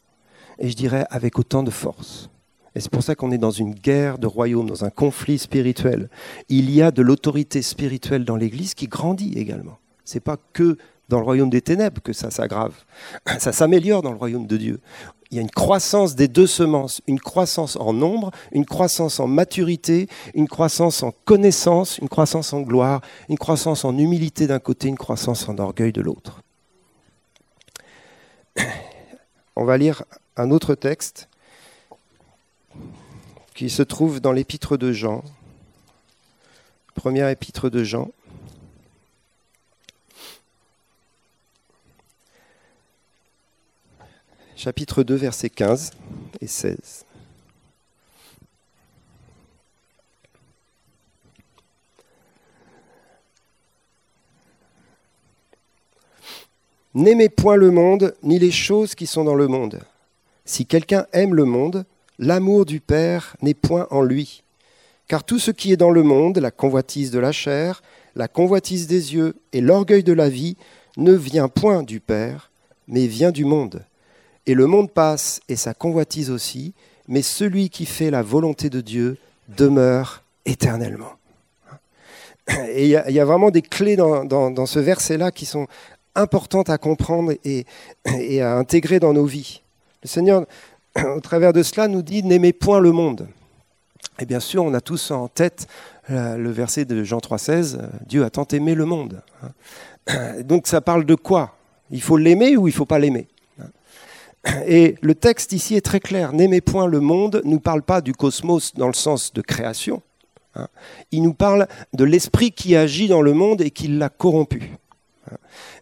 [0.60, 2.30] Et je dirais avec autant de force.
[2.76, 6.10] Et c'est pour ça qu'on est dans une guerre de royaume, dans un conflit spirituel.
[6.50, 9.78] Il y a de l'autorité spirituelle dans l'Église qui grandit également.
[10.04, 12.74] Ce n'est pas que dans le royaume des ténèbres que ça s'aggrave.
[13.40, 14.80] Ça s'améliore dans le royaume de Dieu.
[15.36, 19.28] Il y a une croissance des deux semences, une croissance en nombre, une croissance en
[19.28, 24.88] maturité, une croissance en connaissance, une croissance en gloire, une croissance en humilité d'un côté,
[24.88, 26.42] une croissance en orgueil de l'autre.
[29.58, 30.06] On va lire
[30.38, 31.28] un autre texte
[33.54, 35.22] qui se trouve dans l'épître de Jean,
[36.94, 38.08] première épître de Jean.
[44.58, 45.92] Chapitre 2, versets 15
[46.40, 47.06] et 16.
[56.94, 59.82] N'aimez point le monde, ni les choses qui sont dans le monde.
[60.46, 61.84] Si quelqu'un aime le monde,
[62.18, 64.44] l'amour du Père n'est point en lui.
[65.10, 67.84] Car tout ce qui est dans le monde, la convoitise de la chair,
[68.16, 70.56] la convoitise des yeux et l'orgueil de la vie,
[70.96, 72.52] ne vient point du Père,
[72.88, 73.84] mais vient du monde.
[74.48, 76.74] Et le monde passe et sa convoitise aussi,
[77.08, 79.18] mais celui qui fait la volonté de Dieu
[79.50, 81.14] demeure éternellement.
[82.70, 85.68] Et il y, a vraiment des clés dans, ce verset-là qui sont
[86.14, 89.62] importantes à comprendre et à intégrer dans nos vies.
[90.04, 90.46] Le Seigneur
[91.16, 93.28] au travers de cela, nous dit N'aimez point le monde.
[94.20, 95.68] Et bien sûr, on a tous en tête
[96.10, 99.22] euh, le verset de Jean 3,16 euh, Dieu a tant aimé le monde.
[100.44, 101.56] Donc ça parle de quoi?
[101.92, 103.28] Il faut l'aimer ou il ne faut pas l'aimer?
[104.68, 108.02] Et le texte ici est très clair N'aimez point le monde ne nous parle pas
[108.02, 110.02] du cosmos dans le sens de création.
[110.56, 110.68] Hein.
[111.12, 114.72] Il nous parle de l'esprit qui agit dans le monde et qui l'a corrompu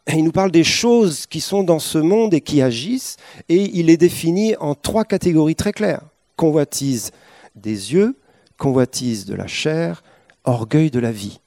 [0.07, 3.17] il nous parle des choses qui sont dans ce monde et qui agissent,
[3.49, 6.01] et il est défini en trois catégories très claires.
[6.35, 7.11] Convoitise
[7.55, 8.17] des yeux,
[8.57, 10.03] convoitise de la chair,
[10.43, 11.39] orgueil de la vie.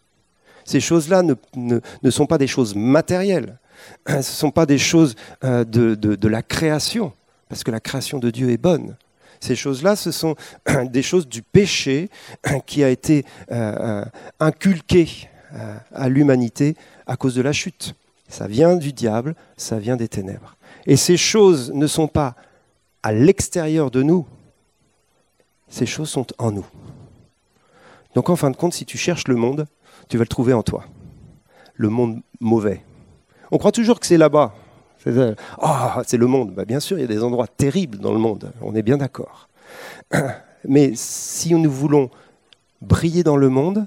[0.64, 3.58] Ces choses-là ne, sont pas des choses matérielles,
[4.06, 7.12] ce ne sont pas des choses euh, de, la création,
[7.48, 8.96] parce que la création de Dieu est bonne.
[9.40, 10.34] Ces choses-là, ce sont
[10.84, 12.10] des choses du péché
[12.66, 14.04] qui a été euh, euh,
[14.40, 15.28] inculqué
[15.94, 17.94] à l'humanité à cause de la chute.
[18.28, 20.56] Ça vient du diable, ça vient des ténèbres.
[20.86, 22.34] Et ces choses ne sont pas
[23.02, 24.26] à l'extérieur de nous,
[25.68, 26.66] ces choses sont en nous.
[28.14, 29.66] Donc en fin de compte, si tu cherches le monde,
[30.08, 30.84] tu vas le trouver en toi.
[31.74, 32.82] Le monde mauvais.
[33.50, 34.54] On croit toujours que c'est là-bas.
[34.98, 36.54] C'est oh, le monde.
[36.54, 38.96] Bah, bien sûr, il y a des endroits terribles dans le monde, on est bien
[38.96, 39.48] d'accord.
[40.68, 42.10] Mais si nous voulons
[42.82, 43.86] briller dans le monde,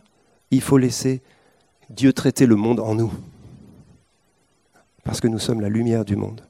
[0.51, 1.21] il faut laisser
[1.89, 3.11] Dieu traiter le monde en nous
[5.09, 6.41] parce que nous sommes la lumière du monde.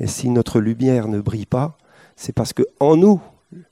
[0.00, 1.78] Et si notre lumière ne brille pas,
[2.16, 3.20] c'est parce qu'en nous,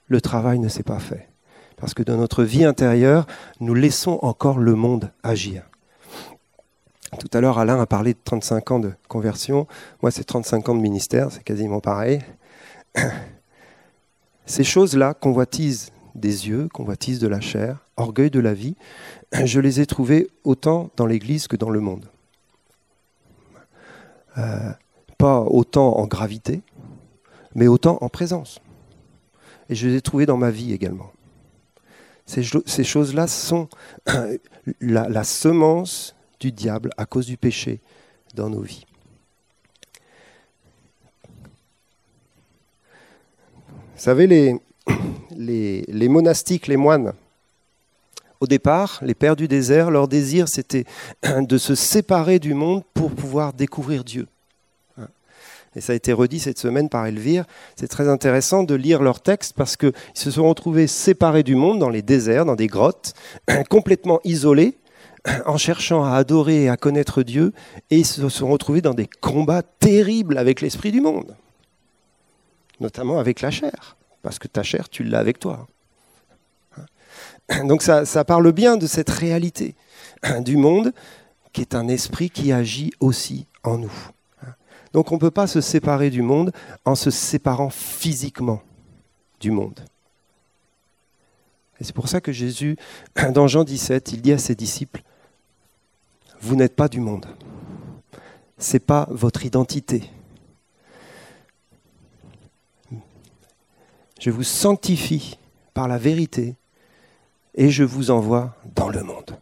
[0.06, 1.28] le travail ne s'est pas fait.
[1.76, 3.26] Parce que dans notre vie intérieure,
[3.58, 5.64] nous laissons encore le monde agir.
[7.18, 9.66] Tout à l'heure, Alain a parlé de 35 ans de conversion.
[10.02, 12.20] Moi, c'est 35 ans de ministère, c'est quasiment pareil.
[14.46, 18.76] Ces choses-là, convoitise des yeux, convoitise de la chair, orgueil de la vie,
[19.44, 22.06] je les ai trouvées autant dans l'Église que dans le monde.
[24.38, 24.70] Euh,
[25.18, 26.62] pas autant en gravité,
[27.54, 28.60] mais autant en présence.
[29.68, 31.12] Et je les ai trouvés dans ma vie également.
[32.26, 33.68] Ces, choses-là sont
[34.80, 37.80] la semence du diable à cause du péché
[38.34, 38.86] dans nos vies.
[44.00, 44.26] Vous savez,
[45.36, 47.12] les, monastiques, les moines,
[48.40, 50.86] au départ, les pères du désert, leur désir, c'était
[51.40, 54.26] de se séparer du monde pour pouvoir découvrir Dieu.
[55.76, 57.44] Et ça a été redit cette semaine par Elvire.
[57.76, 61.78] C'est très intéressant de lire leurs textes parce qu'ils se sont retrouvés séparés du monde
[61.78, 63.14] dans les déserts, dans des grottes,
[63.70, 64.78] complètement isolés,
[65.46, 67.52] en cherchant à adorer et à connaître Dieu,
[67.90, 71.36] et se sont retrouvés dans des combats terribles avec l'esprit du monde,
[72.80, 75.66] notamment avec la chair, parce que ta chair, tu l'as avec toi.
[77.64, 79.74] Donc ça, parle bien de cette réalité
[80.40, 80.92] du monde
[81.52, 83.92] qui est un esprit qui agit aussi en nous.
[84.92, 86.52] Donc on ne peut pas se séparer du monde
[86.84, 88.62] en se séparant physiquement
[89.40, 89.80] du monde.
[91.80, 92.76] Et c'est pour ça que Jésus,
[93.32, 95.02] dans Jean 17, il dit à ses disciples,
[96.40, 97.26] vous n'êtes pas du monde.
[98.58, 100.10] Ce n'est pas votre identité.
[104.18, 105.38] Je vous sanctifie
[105.72, 106.56] par la vérité
[107.54, 109.38] et je vous envoie dans le monde.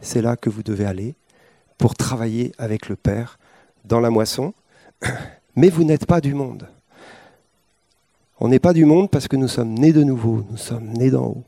[0.00, 1.14] C'est là que vous devez aller
[1.76, 3.38] pour travailler avec le Père
[3.84, 4.52] dans la moisson,
[5.56, 6.68] mais vous n'êtes pas du monde.
[8.40, 11.10] On n'est pas du monde parce que nous sommes nés de nouveau, nous sommes nés
[11.10, 11.44] d'en haut.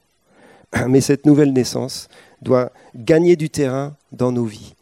[0.88, 2.08] Mais cette nouvelle naissance
[2.42, 4.74] doit gagner du terrain dans nos vies.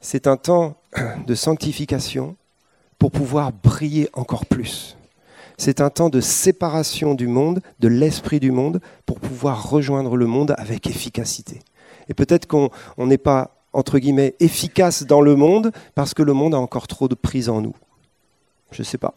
[0.00, 0.76] C'est un temps
[1.26, 2.36] de sanctification
[2.98, 4.96] pour pouvoir briller encore plus.
[5.56, 10.26] C'est un temps de séparation du monde, de l'esprit du monde, pour pouvoir rejoindre le
[10.26, 11.60] monde avec efficacité.
[12.08, 16.54] Et peut-être qu'on n'est pas, entre guillemets, efficace dans le monde parce que le monde
[16.54, 17.76] a encore trop de prise en nous.
[18.72, 19.14] Je ne sais pas.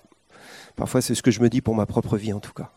[0.76, 2.71] Parfois, c'est ce que je me dis pour ma propre vie, en tout cas.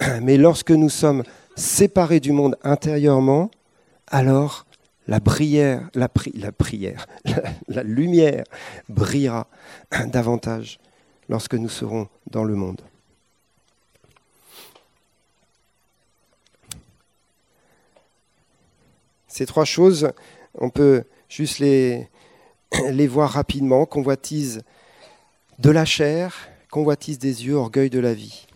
[0.20, 1.22] Mais lorsque nous sommes
[1.54, 3.50] séparés du monde intérieurement,
[4.10, 4.66] alors
[5.06, 7.06] la, prière, la, prière,
[7.68, 8.44] la lumière
[8.88, 9.48] brillera
[10.06, 10.78] davantage
[11.28, 12.80] lorsque nous serons dans le monde.
[19.28, 20.10] Ces trois choses,
[20.54, 22.08] on peut juste les
[23.08, 23.86] voir rapidement.
[23.86, 24.62] Convoitise
[25.60, 28.46] de la chair, convoitise des yeux, orgueil de la vie.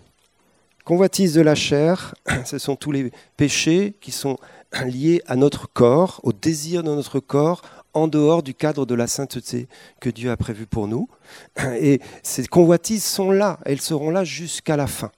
[0.84, 4.36] Convoitise de la chair, ce sont tous les péchés qui sont
[4.84, 7.62] liés à notre corps, au désir de notre corps,
[7.94, 9.66] en dehors du cadre de la sainteté
[10.00, 11.08] que Dieu a prévu pour nous.
[11.80, 15.10] Et ces convoitises sont là, elles seront là jusqu'à la fin.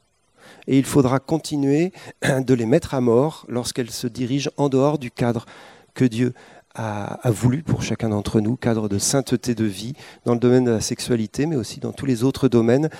[0.69, 5.11] Et il faudra continuer de les mettre à mort lorsqu'elles se dirigent en dehors du
[5.11, 5.47] cadre
[5.95, 6.33] que Dieu
[6.77, 10.71] a, voulu pour chacun d'entre nous, cadre de sainteté de vie dans le domaine de
[10.71, 12.91] la sexualité, mais aussi dans tous les autres domaines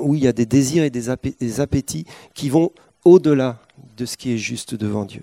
[0.00, 2.70] où il y a des désirs et des appétits qui vont
[3.04, 3.58] au-delà
[3.96, 5.22] de ce qui est juste devant Dieu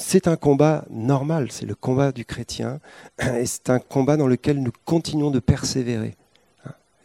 [0.00, 2.80] c'est un combat normal, c'est le combat du chrétien,
[3.22, 6.16] et c'est un combat dans lequel nous continuons de persévérer.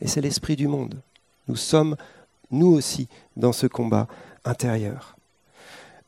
[0.01, 0.95] Et c'est l'esprit du monde.
[1.47, 1.97] Nous sommes,
[2.51, 4.07] nous aussi, dans ce combat
[4.45, 5.17] intérieur.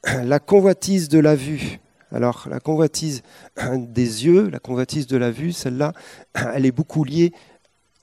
[0.06, 1.80] La convoitise de la vue.
[2.12, 3.22] Alors, la convoitise
[3.74, 5.94] des yeux, la convoitise de la vue, celle-là,
[6.34, 7.34] elle est beaucoup liée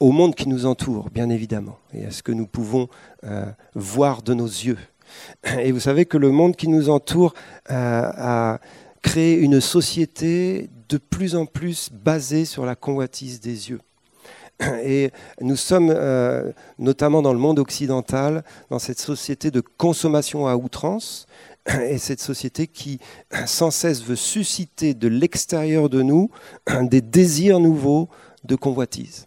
[0.01, 2.88] au monde qui nous entoure, bien évidemment, et à ce que nous pouvons
[3.25, 4.79] euh, voir de nos yeux.
[5.59, 7.35] Et vous savez que le monde qui nous entoure
[7.71, 8.61] euh, a
[9.03, 13.81] créé une société de plus en plus basée sur la convoitise des yeux.
[14.85, 20.57] Et nous sommes, euh, notamment dans le monde occidental, dans cette société de consommation à
[20.57, 21.27] outrance,
[21.83, 22.98] et cette société qui
[23.46, 26.31] sans cesse veut susciter de l'extérieur de nous
[26.83, 28.09] des désirs nouveaux
[28.44, 29.27] de convoitise.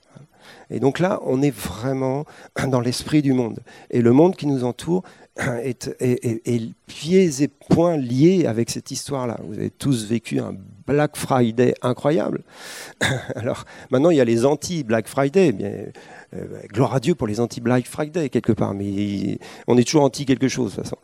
[0.70, 2.26] Et donc là, on est vraiment
[2.68, 3.60] dans l'esprit du monde.
[3.90, 5.04] Et le monde qui nous entoure
[5.64, 9.40] est, pieds et poings liés avec cette histoire-là.
[9.44, 12.44] Vous avez tous vécu un Black Friday incroyable.
[13.36, 15.52] Alors maintenant, il y a les anti-Black Friday.
[15.52, 15.72] Bien,
[16.34, 20.26] euh, gloire à Dieu pour les anti-Black Friday quelque part, mais on est toujours anti
[20.26, 20.98] quelque chose de toute façon.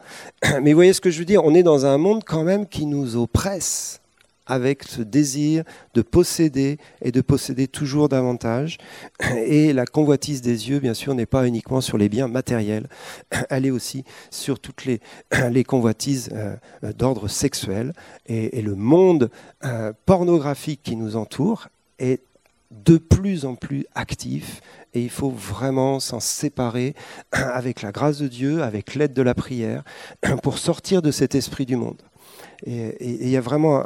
[0.62, 1.44] Mais vous voyez ce que je veux dire?
[1.46, 4.03] On est dans un monde quand même qui nous oppresse
[4.46, 8.78] avec ce désir de posséder et de posséder toujours davantage.
[9.46, 12.88] Et la convoitise des yeux, bien sûr, n'est pas uniquement sur les biens matériels,
[13.50, 16.56] elle est aussi sur toutes les, convoitises euh,
[16.94, 17.94] d'ordre sexuel.
[18.26, 19.30] Et, le monde
[19.66, 21.68] euh, pornographique qui nous entoure
[22.00, 22.22] est
[22.72, 24.62] de plus en plus actif
[24.94, 26.96] et il faut vraiment s'en séparer
[27.32, 29.84] avec la grâce de Dieu, avec l'aide de la prière,
[30.42, 32.02] pour sortir de cet esprit du monde.
[32.66, 33.84] Et il y a vraiment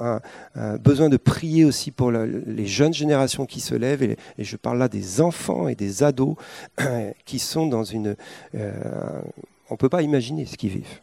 [0.55, 4.03] un, besoin de prier aussi pour les jeunes générations qui se lèvent.
[4.03, 6.35] Et, je parle là des enfants et des ados
[7.25, 8.15] qui sont dans une...
[8.55, 9.21] Euh,
[9.69, 11.01] on ne peut pas imaginer ce qu'ils vivent.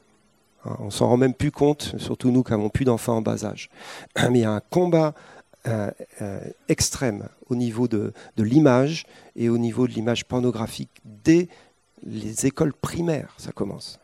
[0.64, 3.44] Hein, on s'en rend même plus compte, surtout nous qui n'avons plus d'enfants en bas
[3.44, 3.68] âge.
[4.30, 5.14] Mais il y a un combat
[5.66, 5.90] euh,
[6.22, 11.48] euh, extrême au niveau de, de l'image et au niveau de l'image pornographique dès
[12.04, 13.98] les écoles primaires, ça commence.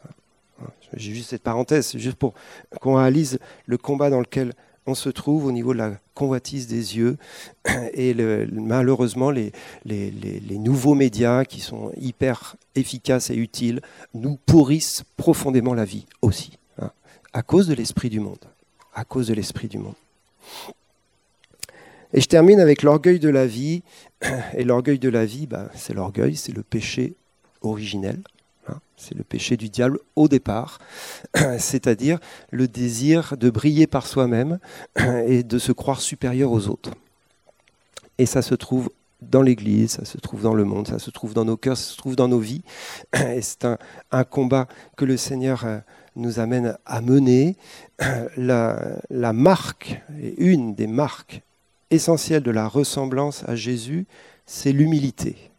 [0.95, 2.35] J'ai juste cette parenthèse, juste pour
[2.81, 4.53] qu'on réalise le combat dans lequel
[4.87, 7.17] on se trouve au niveau de la convoitise des yeux.
[7.95, 8.15] Et
[8.53, 9.53] malheureusement, les,
[9.85, 13.81] les, nouveaux médias qui sont hyper efficaces et utiles
[14.15, 16.91] nous pourrissent profondément la vie aussi, hein,
[17.33, 18.45] à cause de l'esprit du monde.
[18.95, 19.95] À cause de l'esprit du monde.
[22.13, 23.83] Et je termine avec l'orgueil de la vie.
[24.55, 27.15] Et l'orgueil de la vie, bah, c'est l'orgueil, c'est le péché
[27.63, 28.21] originel.
[29.01, 30.79] C'est le péché du diable au départ,
[31.59, 32.19] c'est-à-dire
[32.51, 34.59] le désir de briller par soi-même
[35.27, 36.91] et de se croire supérieur aux autres.
[38.19, 38.91] Et ça se trouve
[39.23, 41.93] dans l'Église, ça se trouve dans le monde, ça se trouve dans nos cœurs, ça
[41.93, 42.63] se trouve dans nos vies.
[43.15, 45.79] Et c'est un, combat que le Seigneur euh,
[46.15, 47.57] nous amène à mener.
[48.37, 50.03] La, marque,
[50.37, 51.43] une des marques
[51.91, 54.07] essentielles de la ressemblance à Jésus,
[54.45, 55.50] c'est l'humilité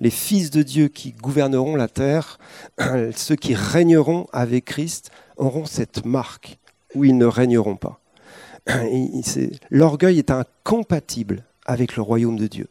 [0.00, 2.38] les fils de Dieu qui gouverneront la terre,
[3.14, 6.58] ceux qui régneront avec Christ, auront cette marque
[6.94, 8.00] où ils ne régneront pas.
[9.70, 12.68] L'orgueil est incompatible avec le royaume de Dieu,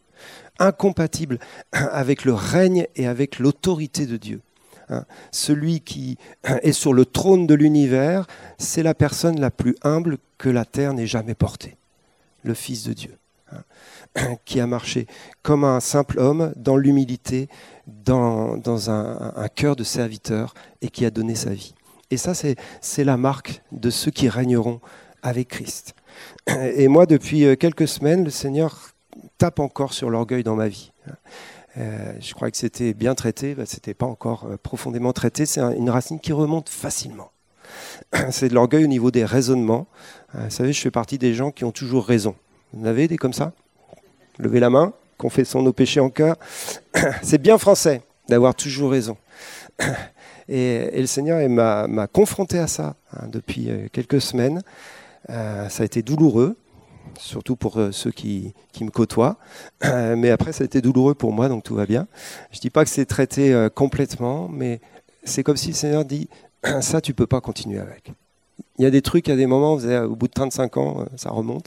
[0.60, 1.40] incompatible
[1.72, 4.42] avec le règne et avec l'autorité de Dieu.
[4.90, 5.06] Hein.
[5.32, 8.26] Celui qui est sur le trône de l'univers,
[8.58, 11.76] c'est la personne la plus humble que la terre n'ait jamais portée,
[12.44, 13.18] le Fils de Dieu.
[14.46, 15.08] Qui a marché
[15.44, 17.50] comme un simple homme dans l'humilité,
[17.88, 21.74] dans, un, un cœur de serviteur et qui a donné sa vie.
[22.10, 24.80] Et ça, c'est la marque de ceux qui régneront
[25.22, 25.94] avec Christ.
[26.48, 28.92] Et moi, depuis euh, quelques semaines, le Seigneur
[29.38, 30.92] tape encore sur l'orgueil dans ma vie.
[31.78, 35.46] Euh, je crois que c'était bien traité, ce n'était pas encore euh, profondément traité.
[35.46, 37.32] C'est une racine qui remonte facilement.
[38.32, 39.88] C'est de l'orgueil au niveau des raisonnements.
[40.34, 42.36] vous savez, je fais partie des gens qui ont toujours raison.
[42.74, 43.54] Vous en avez des comme ça?
[44.40, 46.38] Levez la main, confessons nos péchés en cœur.
[47.22, 49.18] C'est bien français d'avoir toujours raison.
[50.50, 54.62] Et, le Seigneur m'a confronté à ça hein, depuis quelques semaines.
[55.30, 56.56] Euh, ça a été douloureux,
[57.20, 59.38] surtout pour euh, ceux qui, me côtoient.
[59.84, 62.08] Euh, mais après, ça a été douloureux pour moi, donc tout va bien.
[62.52, 64.80] Je ne dis pas que c'est traité complètement, mais
[65.24, 66.30] c'est comme si le Seigneur dit,
[66.82, 68.12] ça, tu ne peux pas continuer avec.
[68.78, 71.06] Il y a des trucs, à des moments, vous avez, au bout de 35 ans,
[71.16, 71.66] ça remonte.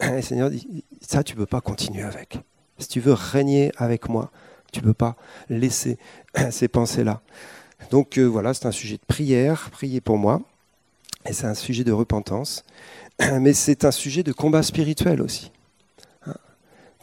[0.00, 2.38] Et le Seigneur dit, ça, tu ne peux pas continuer avec.
[2.78, 4.30] Si tu veux régner avec moi,
[4.72, 5.16] tu ne peux pas
[5.48, 5.98] laisser
[6.50, 7.20] ces pensées-là.
[7.90, 10.40] Donc voilà, c'est un sujet de prière, priez pour moi.
[11.28, 12.64] Et c'est un sujet de repentance,
[13.40, 15.50] mais c'est un sujet de combat spirituel aussi.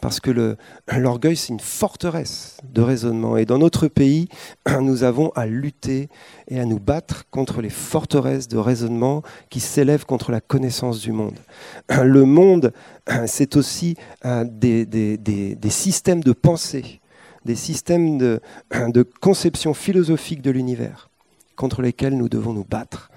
[0.04, 0.58] Parce que
[0.94, 3.38] l'orgueil, c'est une forteresse de raisonnement.
[3.38, 4.28] Et dans notre pays,
[4.82, 6.10] nous avons à lutter
[6.46, 11.12] et à nous battre contre les forteresses de raisonnement qui s'élèvent contre la connaissance du
[11.12, 11.38] monde.
[12.02, 12.74] Le monde,
[13.26, 17.00] c'est aussi euh, des, systèmes de pensée,
[17.46, 18.42] des systèmes de,
[18.88, 21.08] de conception philosophique de l'univers
[21.56, 23.10] contre lesquels nous devons nous battre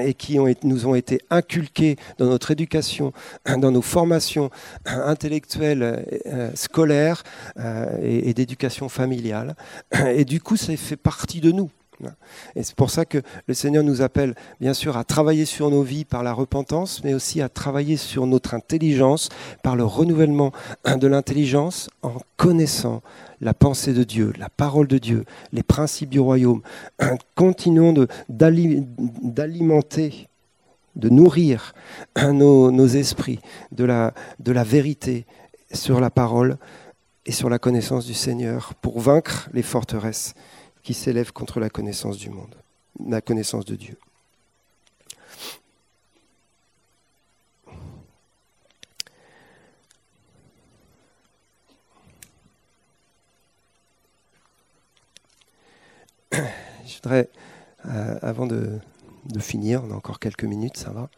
[0.00, 3.12] et qui nous ont été inculqués dans notre éducation,
[3.58, 4.50] dans nos formations
[4.86, 7.22] intellectuelles, euh, scolaires
[7.58, 9.56] euh, et, d'éducation familiale.
[10.14, 11.70] Et du coup, ça fait partie de nous.
[12.54, 15.82] Et c'est pour ça que le Seigneur nous appelle, bien sûr, à travailler sur nos
[15.82, 19.28] vies par la repentance, mais aussi à travailler sur notre intelligence
[19.62, 20.52] par le renouvellement
[20.84, 23.02] de l'intelligence en connaissant
[23.40, 26.62] la pensée de Dieu, la parole de Dieu, les principes du royaume.
[27.34, 30.28] Continuons d'alimenter,
[30.94, 31.74] de, nourrir
[32.16, 33.40] nos, esprits
[33.72, 35.26] de la, de la vérité
[35.72, 36.56] sur la parole
[37.26, 40.34] et sur la connaissance du Seigneur pour vaincre les forteresses
[40.86, 42.54] qui s'élèvent contre la connaissance du monde,
[43.04, 43.98] la connaissance de Dieu.
[56.30, 56.38] Je
[57.02, 57.28] voudrais,
[57.86, 58.78] euh, avant de,
[59.40, 61.10] finir, on a encore quelques minutes, ça va,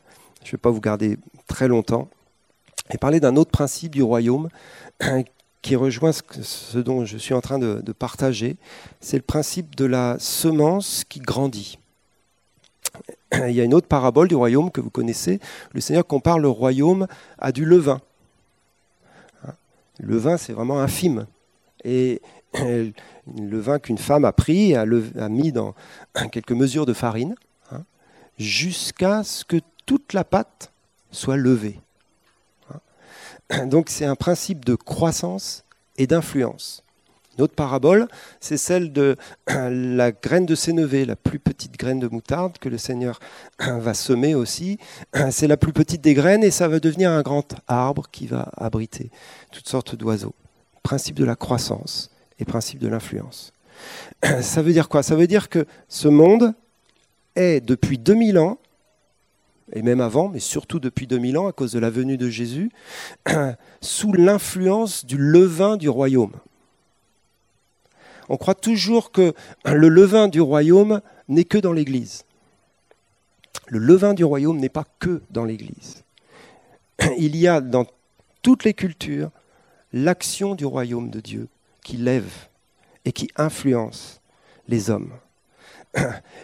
[0.45, 2.09] je ne vais pas vous garder très longtemps,
[2.91, 4.49] et parler d'un autre principe du royaume
[5.69, 8.57] qui rejoint ce, dont je suis en train de, partager,
[9.01, 11.79] c'est le principe de la semence qui grandit.
[13.35, 15.41] Il y a une autre parabole du royaume que vous connaissez.
[15.75, 17.07] Le Seigneur compare le royaume
[17.39, 18.01] à du levain.
[19.99, 21.27] Le vin, c'est vraiment infime.
[21.85, 22.23] Et
[22.55, 25.75] le vin qu'une femme a pris, a, a, mis dans
[26.33, 27.35] quelques mesures de farine,
[27.73, 27.85] hein,
[28.39, 30.73] jusqu'à ce que toute la pâte
[31.11, 31.79] soit levée.
[33.67, 35.65] Donc c'est un principe de croissance
[35.97, 36.83] et d'influence.
[37.37, 38.09] Une autre parabole,
[38.41, 42.79] c'est celle de la graine de sénévé, la plus petite graine de moutarde que le
[42.79, 43.21] Seigneur
[43.59, 44.79] va semer aussi.
[45.31, 48.51] C'est la plus petite des graines et ça va devenir un grand arbre qui va
[48.57, 49.11] abriter
[49.53, 50.35] toutes sortes d'oiseaux.
[50.83, 53.53] Principe de la croissance et principe de l'influence.
[54.41, 55.03] Ça veut dire quoi?
[55.03, 56.55] Ça veut dire que ce monde
[57.37, 58.59] est depuis 2000 ans,
[59.73, 62.71] et même avant, mais surtout depuis 2000 ans, à cause de la venue de Jésus,
[63.81, 66.33] sous l'influence du levain du royaume.
[68.29, 69.33] On croit toujours que
[69.65, 72.25] le levain du royaume n'est que dans l'Église.
[73.67, 76.05] Le levain du royaume n'est pas que dans l'Église.
[77.19, 77.87] Il y a dans
[78.43, 79.31] toutes les cultures
[79.93, 81.49] l'action du royaume de Dieu
[81.83, 82.49] qui lève
[83.05, 84.21] et qui influence
[84.69, 85.13] les hommes.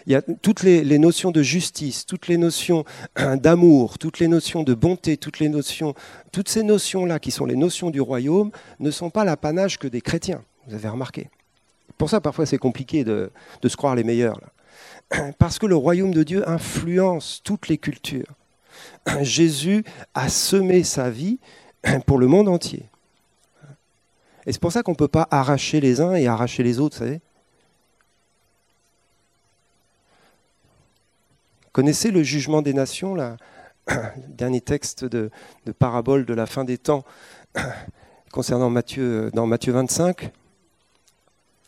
[0.07, 2.85] Il y a toutes les, notions de justice, toutes les notions
[3.37, 5.95] d'amour, toutes les notions de bonté, toutes les notions,
[6.33, 10.01] toutes ces notions-là qui sont les notions du royaume ne sont pas l'apanage que des
[10.01, 10.43] chrétiens.
[10.67, 11.29] Vous avez remarqué.
[11.99, 13.31] Pour ça, parfois, c'est compliqué de,
[13.65, 14.41] se croire les meilleurs.
[15.39, 18.35] Parce que le royaume de Dieu influence toutes les cultures.
[19.21, 19.85] Jésus
[20.15, 21.39] a semé sa vie
[22.07, 22.89] pour le monde entier.
[24.47, 26.97] Et c'est pour ça qu'on ne peut pas arracher les uns et arracher les autres,
[26.97, 27.21] vous savez.
[31.75, 33.37] Connaissez le jugement des nations, là?
[34.29, 35.29] Dernier texte de,
[35.77, 37.05] parabole de la fin des temps
[38.33, 40.31] concernant Matthieu, dans Matthieu 25.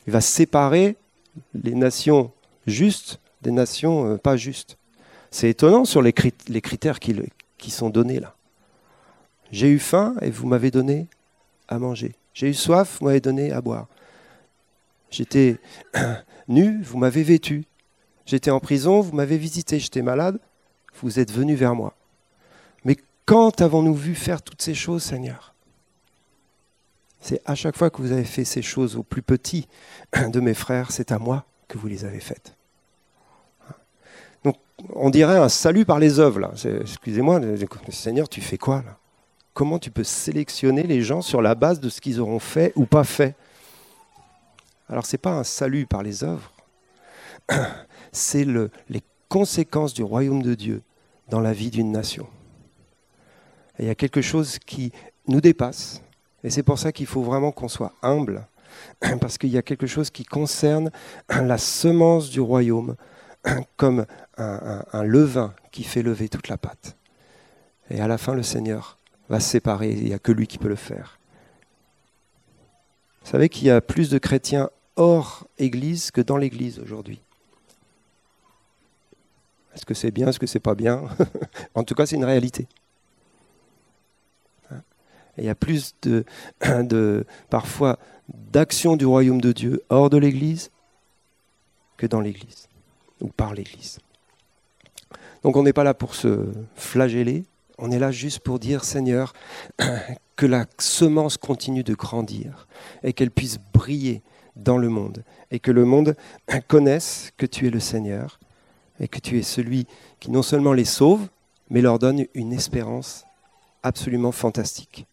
[0.07, 0.97] Il va séparer
[1.55, 2.31] les nations
[2.69, 4.79] justes, des nations euh, pas justes.
[5.33, 7.21] C'est étonnant sur les, critères qui,
[7.59, 8.37] qui sont donnés là.
[9.51, 11.09] J'ai eu faim et vous m'avez donné
[11.67, 12.15] à manger.
[12.33, 13.89] J'ai eu soif, vous m'avez donné à boire.
[15.11, 15.59] J'étais
[16.47, 17.65] nu, vous m'avez vêtu.
[18.27, 19.79] J'étais en prison, vous m'avez visité.
[19.79, 20.39] J'étais malade,
[21.01, 21.95] vous êtes venu vers moi.
[22.85, 25.55] Mais quand avons-nous vu faire toutes ces choses, Seigneur?
[27.21, 29.67] C'est à chaque fois que vous avez fait ces choses aux plus petits
[30.13, 32.55] de mes frères, c'est à moi que vous les avez faites.
[34.45, 34.57] Donc,
[34.95, 36.39] on dirait un salut par les œuvres.
[36.41, 36.53] Là.
[36.81, 37.41] Excusez-moi,
[37.91, 38.97] Seigneur, tu fais quoi là?
[39.55, 42.85] Comment tu peux sélectionner les gens sur la base de ce qu'ils auront fait ou
[42.85, 43.35] pas fait?
[44.89, 46.53] Alors, ce n'est pas un salut par les œuvres,
[48.13, 50.83] c'est le, les conséquences du royaume de Dieu
[51.29, 52.27] dans la vie d'une nation.
[53.79, 54.93] Il y a quelque chose qui
[55.27, 56.03] nous dépasse,
[56.45, 58.47] et c'est pour ça qu'il faut vraiment qu'on soit humble,
[59.21, 60.91] parce qu'il y a quelque chose qui concerne
[61.29, 62.97] la semence du royaume
[63.77, 64.07] comme
[64.39, 66.97] un, un levain qui fait lever toute la pâte.
[67.91, 68.99] Et à la fin, le Seigneur
[69.29, 69.93] va se séparer.
[69.93, 71.19] Il n'y a que lui qui peut le faire.
[73.25, 77.21] Vous savez qu'il y a plus de chrétiens hors Église que dans l'Église aujourd'hui.
[79.77, 81.05] Est-ce que c'est bien, est-ce que c'est pas bien
[81.75, 82.67] En tout cas, c'est une réalité.
[85.37, 87.99] il y a plus de parfois
[88.29, 90.71] d'action du royaume de Dieu hors de l'Église
[91.99, 92.69] que dans l'Église
[93.21, 93.99] ou par l'Église.
[95.43, 97.45] Donc on n'est pas là pour se flageller,
[97.79, 99.35] on est là juste pour dire, Seigneur,
[100.37, 102.67] que la semence continue de grandir
[103.03, 104.23] et qu'elle puisse briller
[104.57, 106.17] dans le monde et que le monde
[106.69, 108.41] connaisse que tu es le Seigneur
[109.01, 109.87] et que tu es celui
[110.21, 111.29] qui non seulement les sauve,
[111.71, 113.25] mais leur donne une espérance
[113.83, 115.07] absolument fantastique.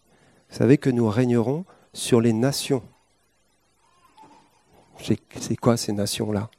[0.49, 2.83] Vous savez que nous régnerons sur les nations.
[4.99, 6.49] C'est quoi ces nations-là?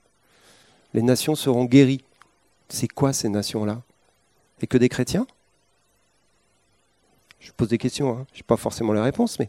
[0.92, 2.04] Les nations seront guéries.
[2.68, 3.82] C'est quoi ces nations-là?
[4.60, 5.26] Et que des chrétiens?
[7.40, 8.26] Je pose des questions, hein.
[8.32, 9.48] je n'ai pas forcément la réponse, mais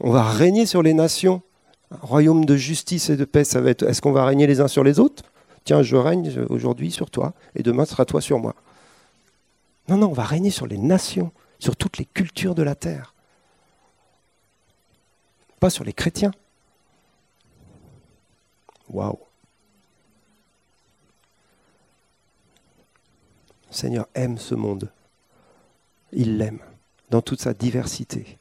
[0.00, 1.42] on va régner sur les nations.
[1.90, 4.60] Un royaume de justice et de paix, ça va être est-ce qu'on va régner les
[4.60, 5.22] uns sur les autres?
[5.68, 8.54] Tiens, je règne aujourd'hui sur toi, et demain sera toi sur moi.
[9.86, 13.14] Non, non, on va régner sur les nations, sur toutes les cultures de la terre.
[15.60, 16.30] Pas sur les chrétiens.
[18.88, 19.18] Waouh
[23.70, 24.90] Seigneur aime ce monde.
[26.12, 26.60] Il l'aime
[27.10, 28.38] dans toute sa diversité.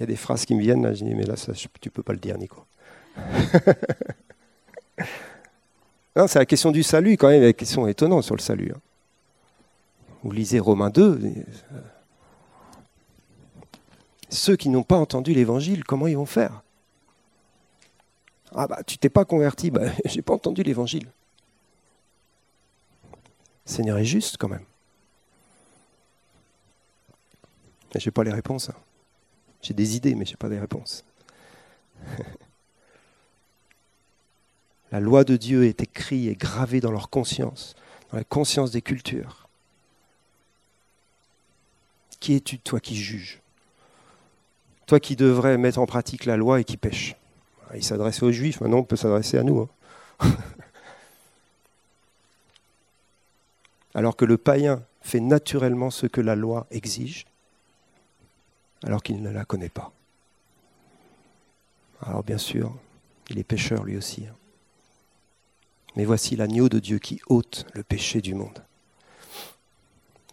[0.00, 2.02] Y a des phrases qui me viennent, là, je dis, mais là, ça, tu peux
[2.02, 2.64] pas le dire, Nico.
[6.16, 8.72] non, c'est la question du salut, quand même, la question étonnante sur le salut.
[8.74, 8.80] Hein.
[10.22, 11.20] Vous lisez Romains 2,
[14.30, 16.62] ceux qui n'ont pas entendu l'évangile, comment ils vont faire?
[18.54, 21.08] Ah bah tu t'es pas converti, bah j'ai pas entendu l'évangile.
[23.64, 24.64] Seigneur est juste quand même.
[27.94, 28.70] Je n'ai pas les réponses.
[28.70, 28.74] Hein.
[29.62, 31.04] J'ai des idées, mais je n'ai pas les réponses.
[34.92, 37.74] la loi de Dieu est écrite et gravée dans leur conscience,
[38.10, 39.48] dans la conscience des cultures.
[42.20, 43.40] Qui es-tu, toi qui juges?
[44.86, 47.16] Toi qui devrais mettre en pratique la loi et qui pêche.
[47.74, 49.68] Il s'adressait aux Juifs, maintenant on peut s'adresser à nous.
[50.20, 50.30] Hein.
[53.94, 57.26] alors que le païen fait naturellement ce que la loi exige,
[58.84, 59.92] alors qu'il ne la connaît pas.
[62.02, 62.74] Alors bien sûr,
[63.30, 64.26] il est pécheur lui aussi.
[64.26, 64.34] Hein.
[65.96, 68.62] Mais voici l'agneau de Dieu qui ôte le péché du monde.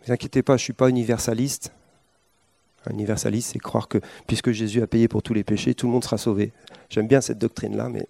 [0.01, 1.71] Ne vous inquiétez pas, je ne suis pas universaliste.
[2.85, 5.93] Un universaliste, c'est croire que puisque Jésus a payé pour tous les péchés, tout le
[5.93, 6.53] monde sera sauvé.
[6.89, 8.07] J'aime bien cette doctrine-là, mais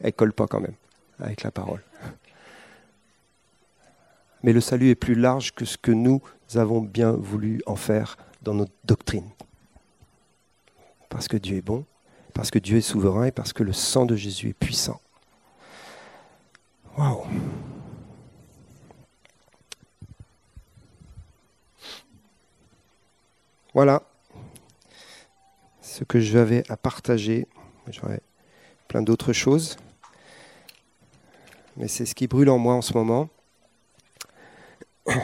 [0.00, 0.74] elle ne colle pas quand même
[1.18, 1.82] avec la parole
[4.44, 6.20] mais le salut est plus large que ce que nous
[6.54, 9.24] avons bien voulu en faire dans notre doctrine.
[11.14, 11.84] Parce que Dieu est bon,
[12.32, 15.00] parce que Dieu est souverain et parce que le sang de Jésus est puissant.
[16.98, 17.24] Waouh!
[23.74, 24.02] Voilà
[25.80, 27.46] ce que j'avais à partager.
[27.86, 28.20] J'aurais
[28.88, 29.76] plein d'autres choses,
[31.76, 33.28] mais c'est ce qui brûle en moi en ce moment.
[35.06, 35.14] Vous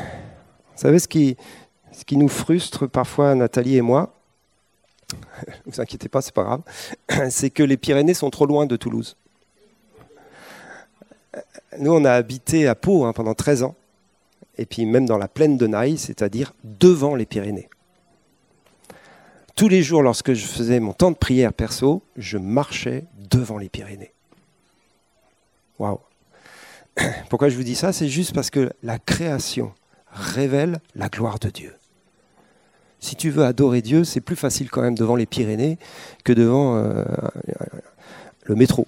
[0.76, 1.36] savez ce qui,
[1.90, 4.19] ce qui nous frustre parfois, Nathalie et moi,
[5.66, 6.62] vous inquiétez pas, c'est pas grave,
[7.30, 9.16] c'est que les Pyrénées sont trop loin de Toulouse.
[11.78, 13.76] Nous, on a habité à Pau hein, pendant 13 ans,
[14.58, 17.68] et puis même dans la plaine de Naï, c'est-à-dire devant les Pyrénées.
[19.54, 23.68] tous les jours, lorsque je faisais mon temps de prière perso, je marchais devant les
[23.68, 24.12] Pyrénées.
[25.78, 26.00] Waouh
[27.28, 27.92] Pourquoi je vous dis ça?
[27.92, 29.72] C'est juste parce que la création
[30.12, 31.74] révèle la gloire de Dieu.
[33.00, 35.78] Si tu veux adorer Dieu, c'est plus facile quand même devant les Pyrénées
[36.22, 37.02] que devant euh,
[38.44, 38.86] le métro.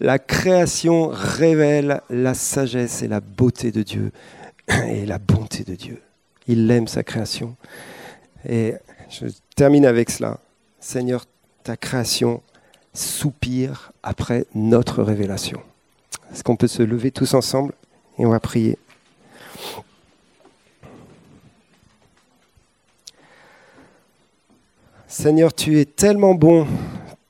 [0.00, 4.12] la création révèle la sagesse et la beauté de Dieu
[4.88, 6.02] et la bonté de Dieu.
[6.46, 7.56] Il aime sa création.
[8.48, 8.74] Et
[9.08, 9.26] je
[9.56, 10.38] termine avec cela.
[10.78, 11.24] Seigneur,
[11.64, 12.42] ta création
[12.92, 15.60] soupire après notre révélation.
[16.32, 17.72] Est-ce qu'on peut se lever tous ensemble
[18.18, 18.78] et on va prier?
[25.08, 26.66] Seigneur, tu es tellement bon,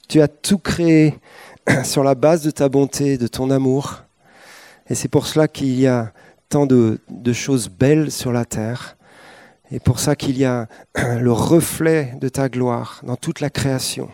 [0.09, 1.15] tu as tout créé
[1.85, 4.03] sur la base de ta bonté, de ton amour.
[4.89, 6.13] Et c'est pour cela qu'il y a
[6.49, 6.99] tant de,
[7.33, 8.97] choses belles sur la terre.
[9.71, 10.69] Et pour ça qu'il y a
[11.19, 14.09] le reflet de ta gloire dans toute la création.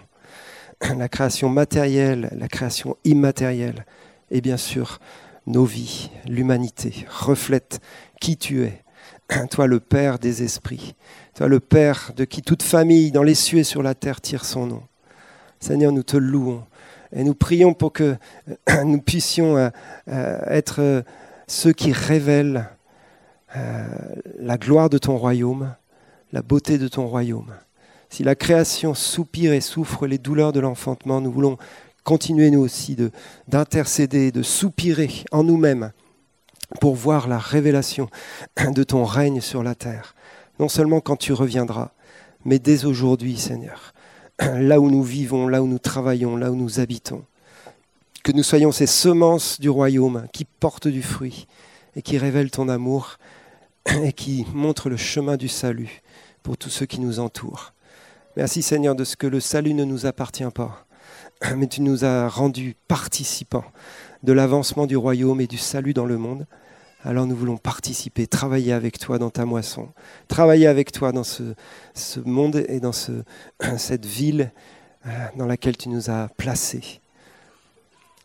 [0.98, 3.86] La création matérielle, la création immatérielle.
[4.34, 4.98] Et bien sûr,
[5.46, 7.80] nos vies, l'humanité, reflètent
[8.18, 8.82] qui tu es.
[9.50, 10.94] Toi le Père des esprits.
[11.34, 14.46] Toi le Père de qui toute famille dans les cieux et sur la terre tire
[14.46, 14.82] son nom.
[15.60, 16.64] Seigneur, nous te louons
[17.12, 18.16] et nous prions pour que
[18.84, 19.68] nous puissions euh,
[20.08, 21.04] euh, être
[21.46, 22.70] ceux qui révèlent
[23.54, 23.86] euh,
[24.38, 25.74] la gloire de ton royaume,
[26.32, 27.52] la beauté de ton royaume.
[28.08, 31.58] Si la création soupire et souffre les douleurs de l'enfantement, nous voulons
[32.04, 32.96] continuer nous aussi
[33.48, 35.92] d'intercéder, de, soupirer en nous-mêmes
[36.80, 38.08] pour voir la révélation
[38.58, 40.14] de ton règne sur la terre.
[40.58, 41.92] Non seulement quand tu reviendras,
[42.44, 43.92] mais dès aujourd'hui, Seigneur,
[44.40, 47.24] là où nous vivons, là où nous travaillons, là où nous habitons.
[48.22, 51.46] Que nous soyons ces semences du royaume qui portent du fruit
[51.96, 53.18] et qui révèlent ton amour
[54.02, 56.02] et qui montrent le chemin du salut
[56.42, 57.72] pour tous ceux qui nous entourent.
[58.36, 60.86] Merci Seigneur de ce que le salut ne nous appartient pas,
[61.56, 63.64] mais tu nous as rendus participants
[64.22, 66.46] de l'avancement du royaume et du salut dans le monde.
[67.04, 69.88] Alors nous voulons participer, travailler avec toi dans ta moisson,
[70.28, 71.54] travailler avec toi dans ce,
[72.24, 73.24] monde et dans ce,
[73.76, 74.52] cette ville
[75.06, 77.00] euh, dans laquelle tu nous as placés.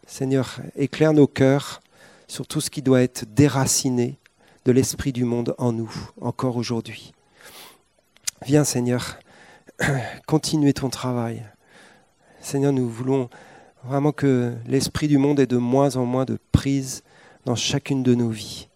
[0.06, 1.82] Seigneur, éclaire nos cœurs
[2.28, 4.20] sur tout ce qui doit être déraciné
[4.66, 5.92] de l'esprit du monde en nous,
[6.22, 7.14] encore aujourd'hui.
[8.46, 9.18] Viens Seigneur,
[10.28, 11.44] continuer ton travail.
[12.48, 13.30] Seigneur, nous voulons
[13.84, 17.04] vraiment que l'esprit du monde ait de moins en moins de prise
[17.44, 18.70] dans chacune de nos vies.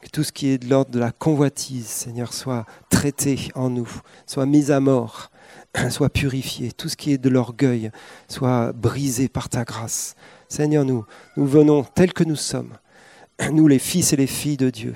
[0.00, 3.88] Que tout ce qui est de l'ordre de la convoitise, Seigneur, soit traité en nous,
[4.26, 5.30] soit mis à mort,
[5.88, 6.72] soit purifié.
[6.72, 7.92] Tout ce qui est de l'orgueil
[8.26, 10.16] soit brisé par ta grâce.
[10.48, 11.04] Seigneur, nous,
[11.36, 12.76] nous venons tels que nous sommes,
[13.52, 14.94] nous les fils et les filles de Dieu.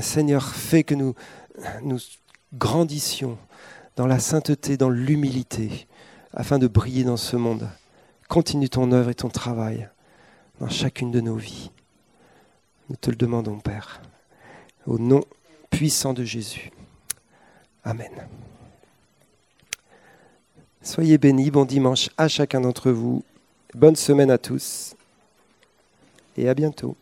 [0.00, 1.14] Seigneur, fais que nous,
[1.82, 1.98] nous
[2.54, 3.36] grandissions
[3.96, 5.86] dans la sainteté, dans l'humilité,
[6.34, 7.68] afin de briller dans ce monde.
[8.28, 9.88] Continue ton œuvre et ton travail
[10.60, 11.70] dans chacune de nos vies.
[12.88, 14.02] Nous te le demandons, Père,
[14.86, 15.24] au nom
[15.70, 16.70] puissant de Jésus.
[17.84, 18.10] Amen.
[20.82, 23.24] Soyez bénis, bon dimanche à chacun d'entre vous,
[23.74, 24.94] bonne semaine à tous
[26.36, 26.96] et à bientôt.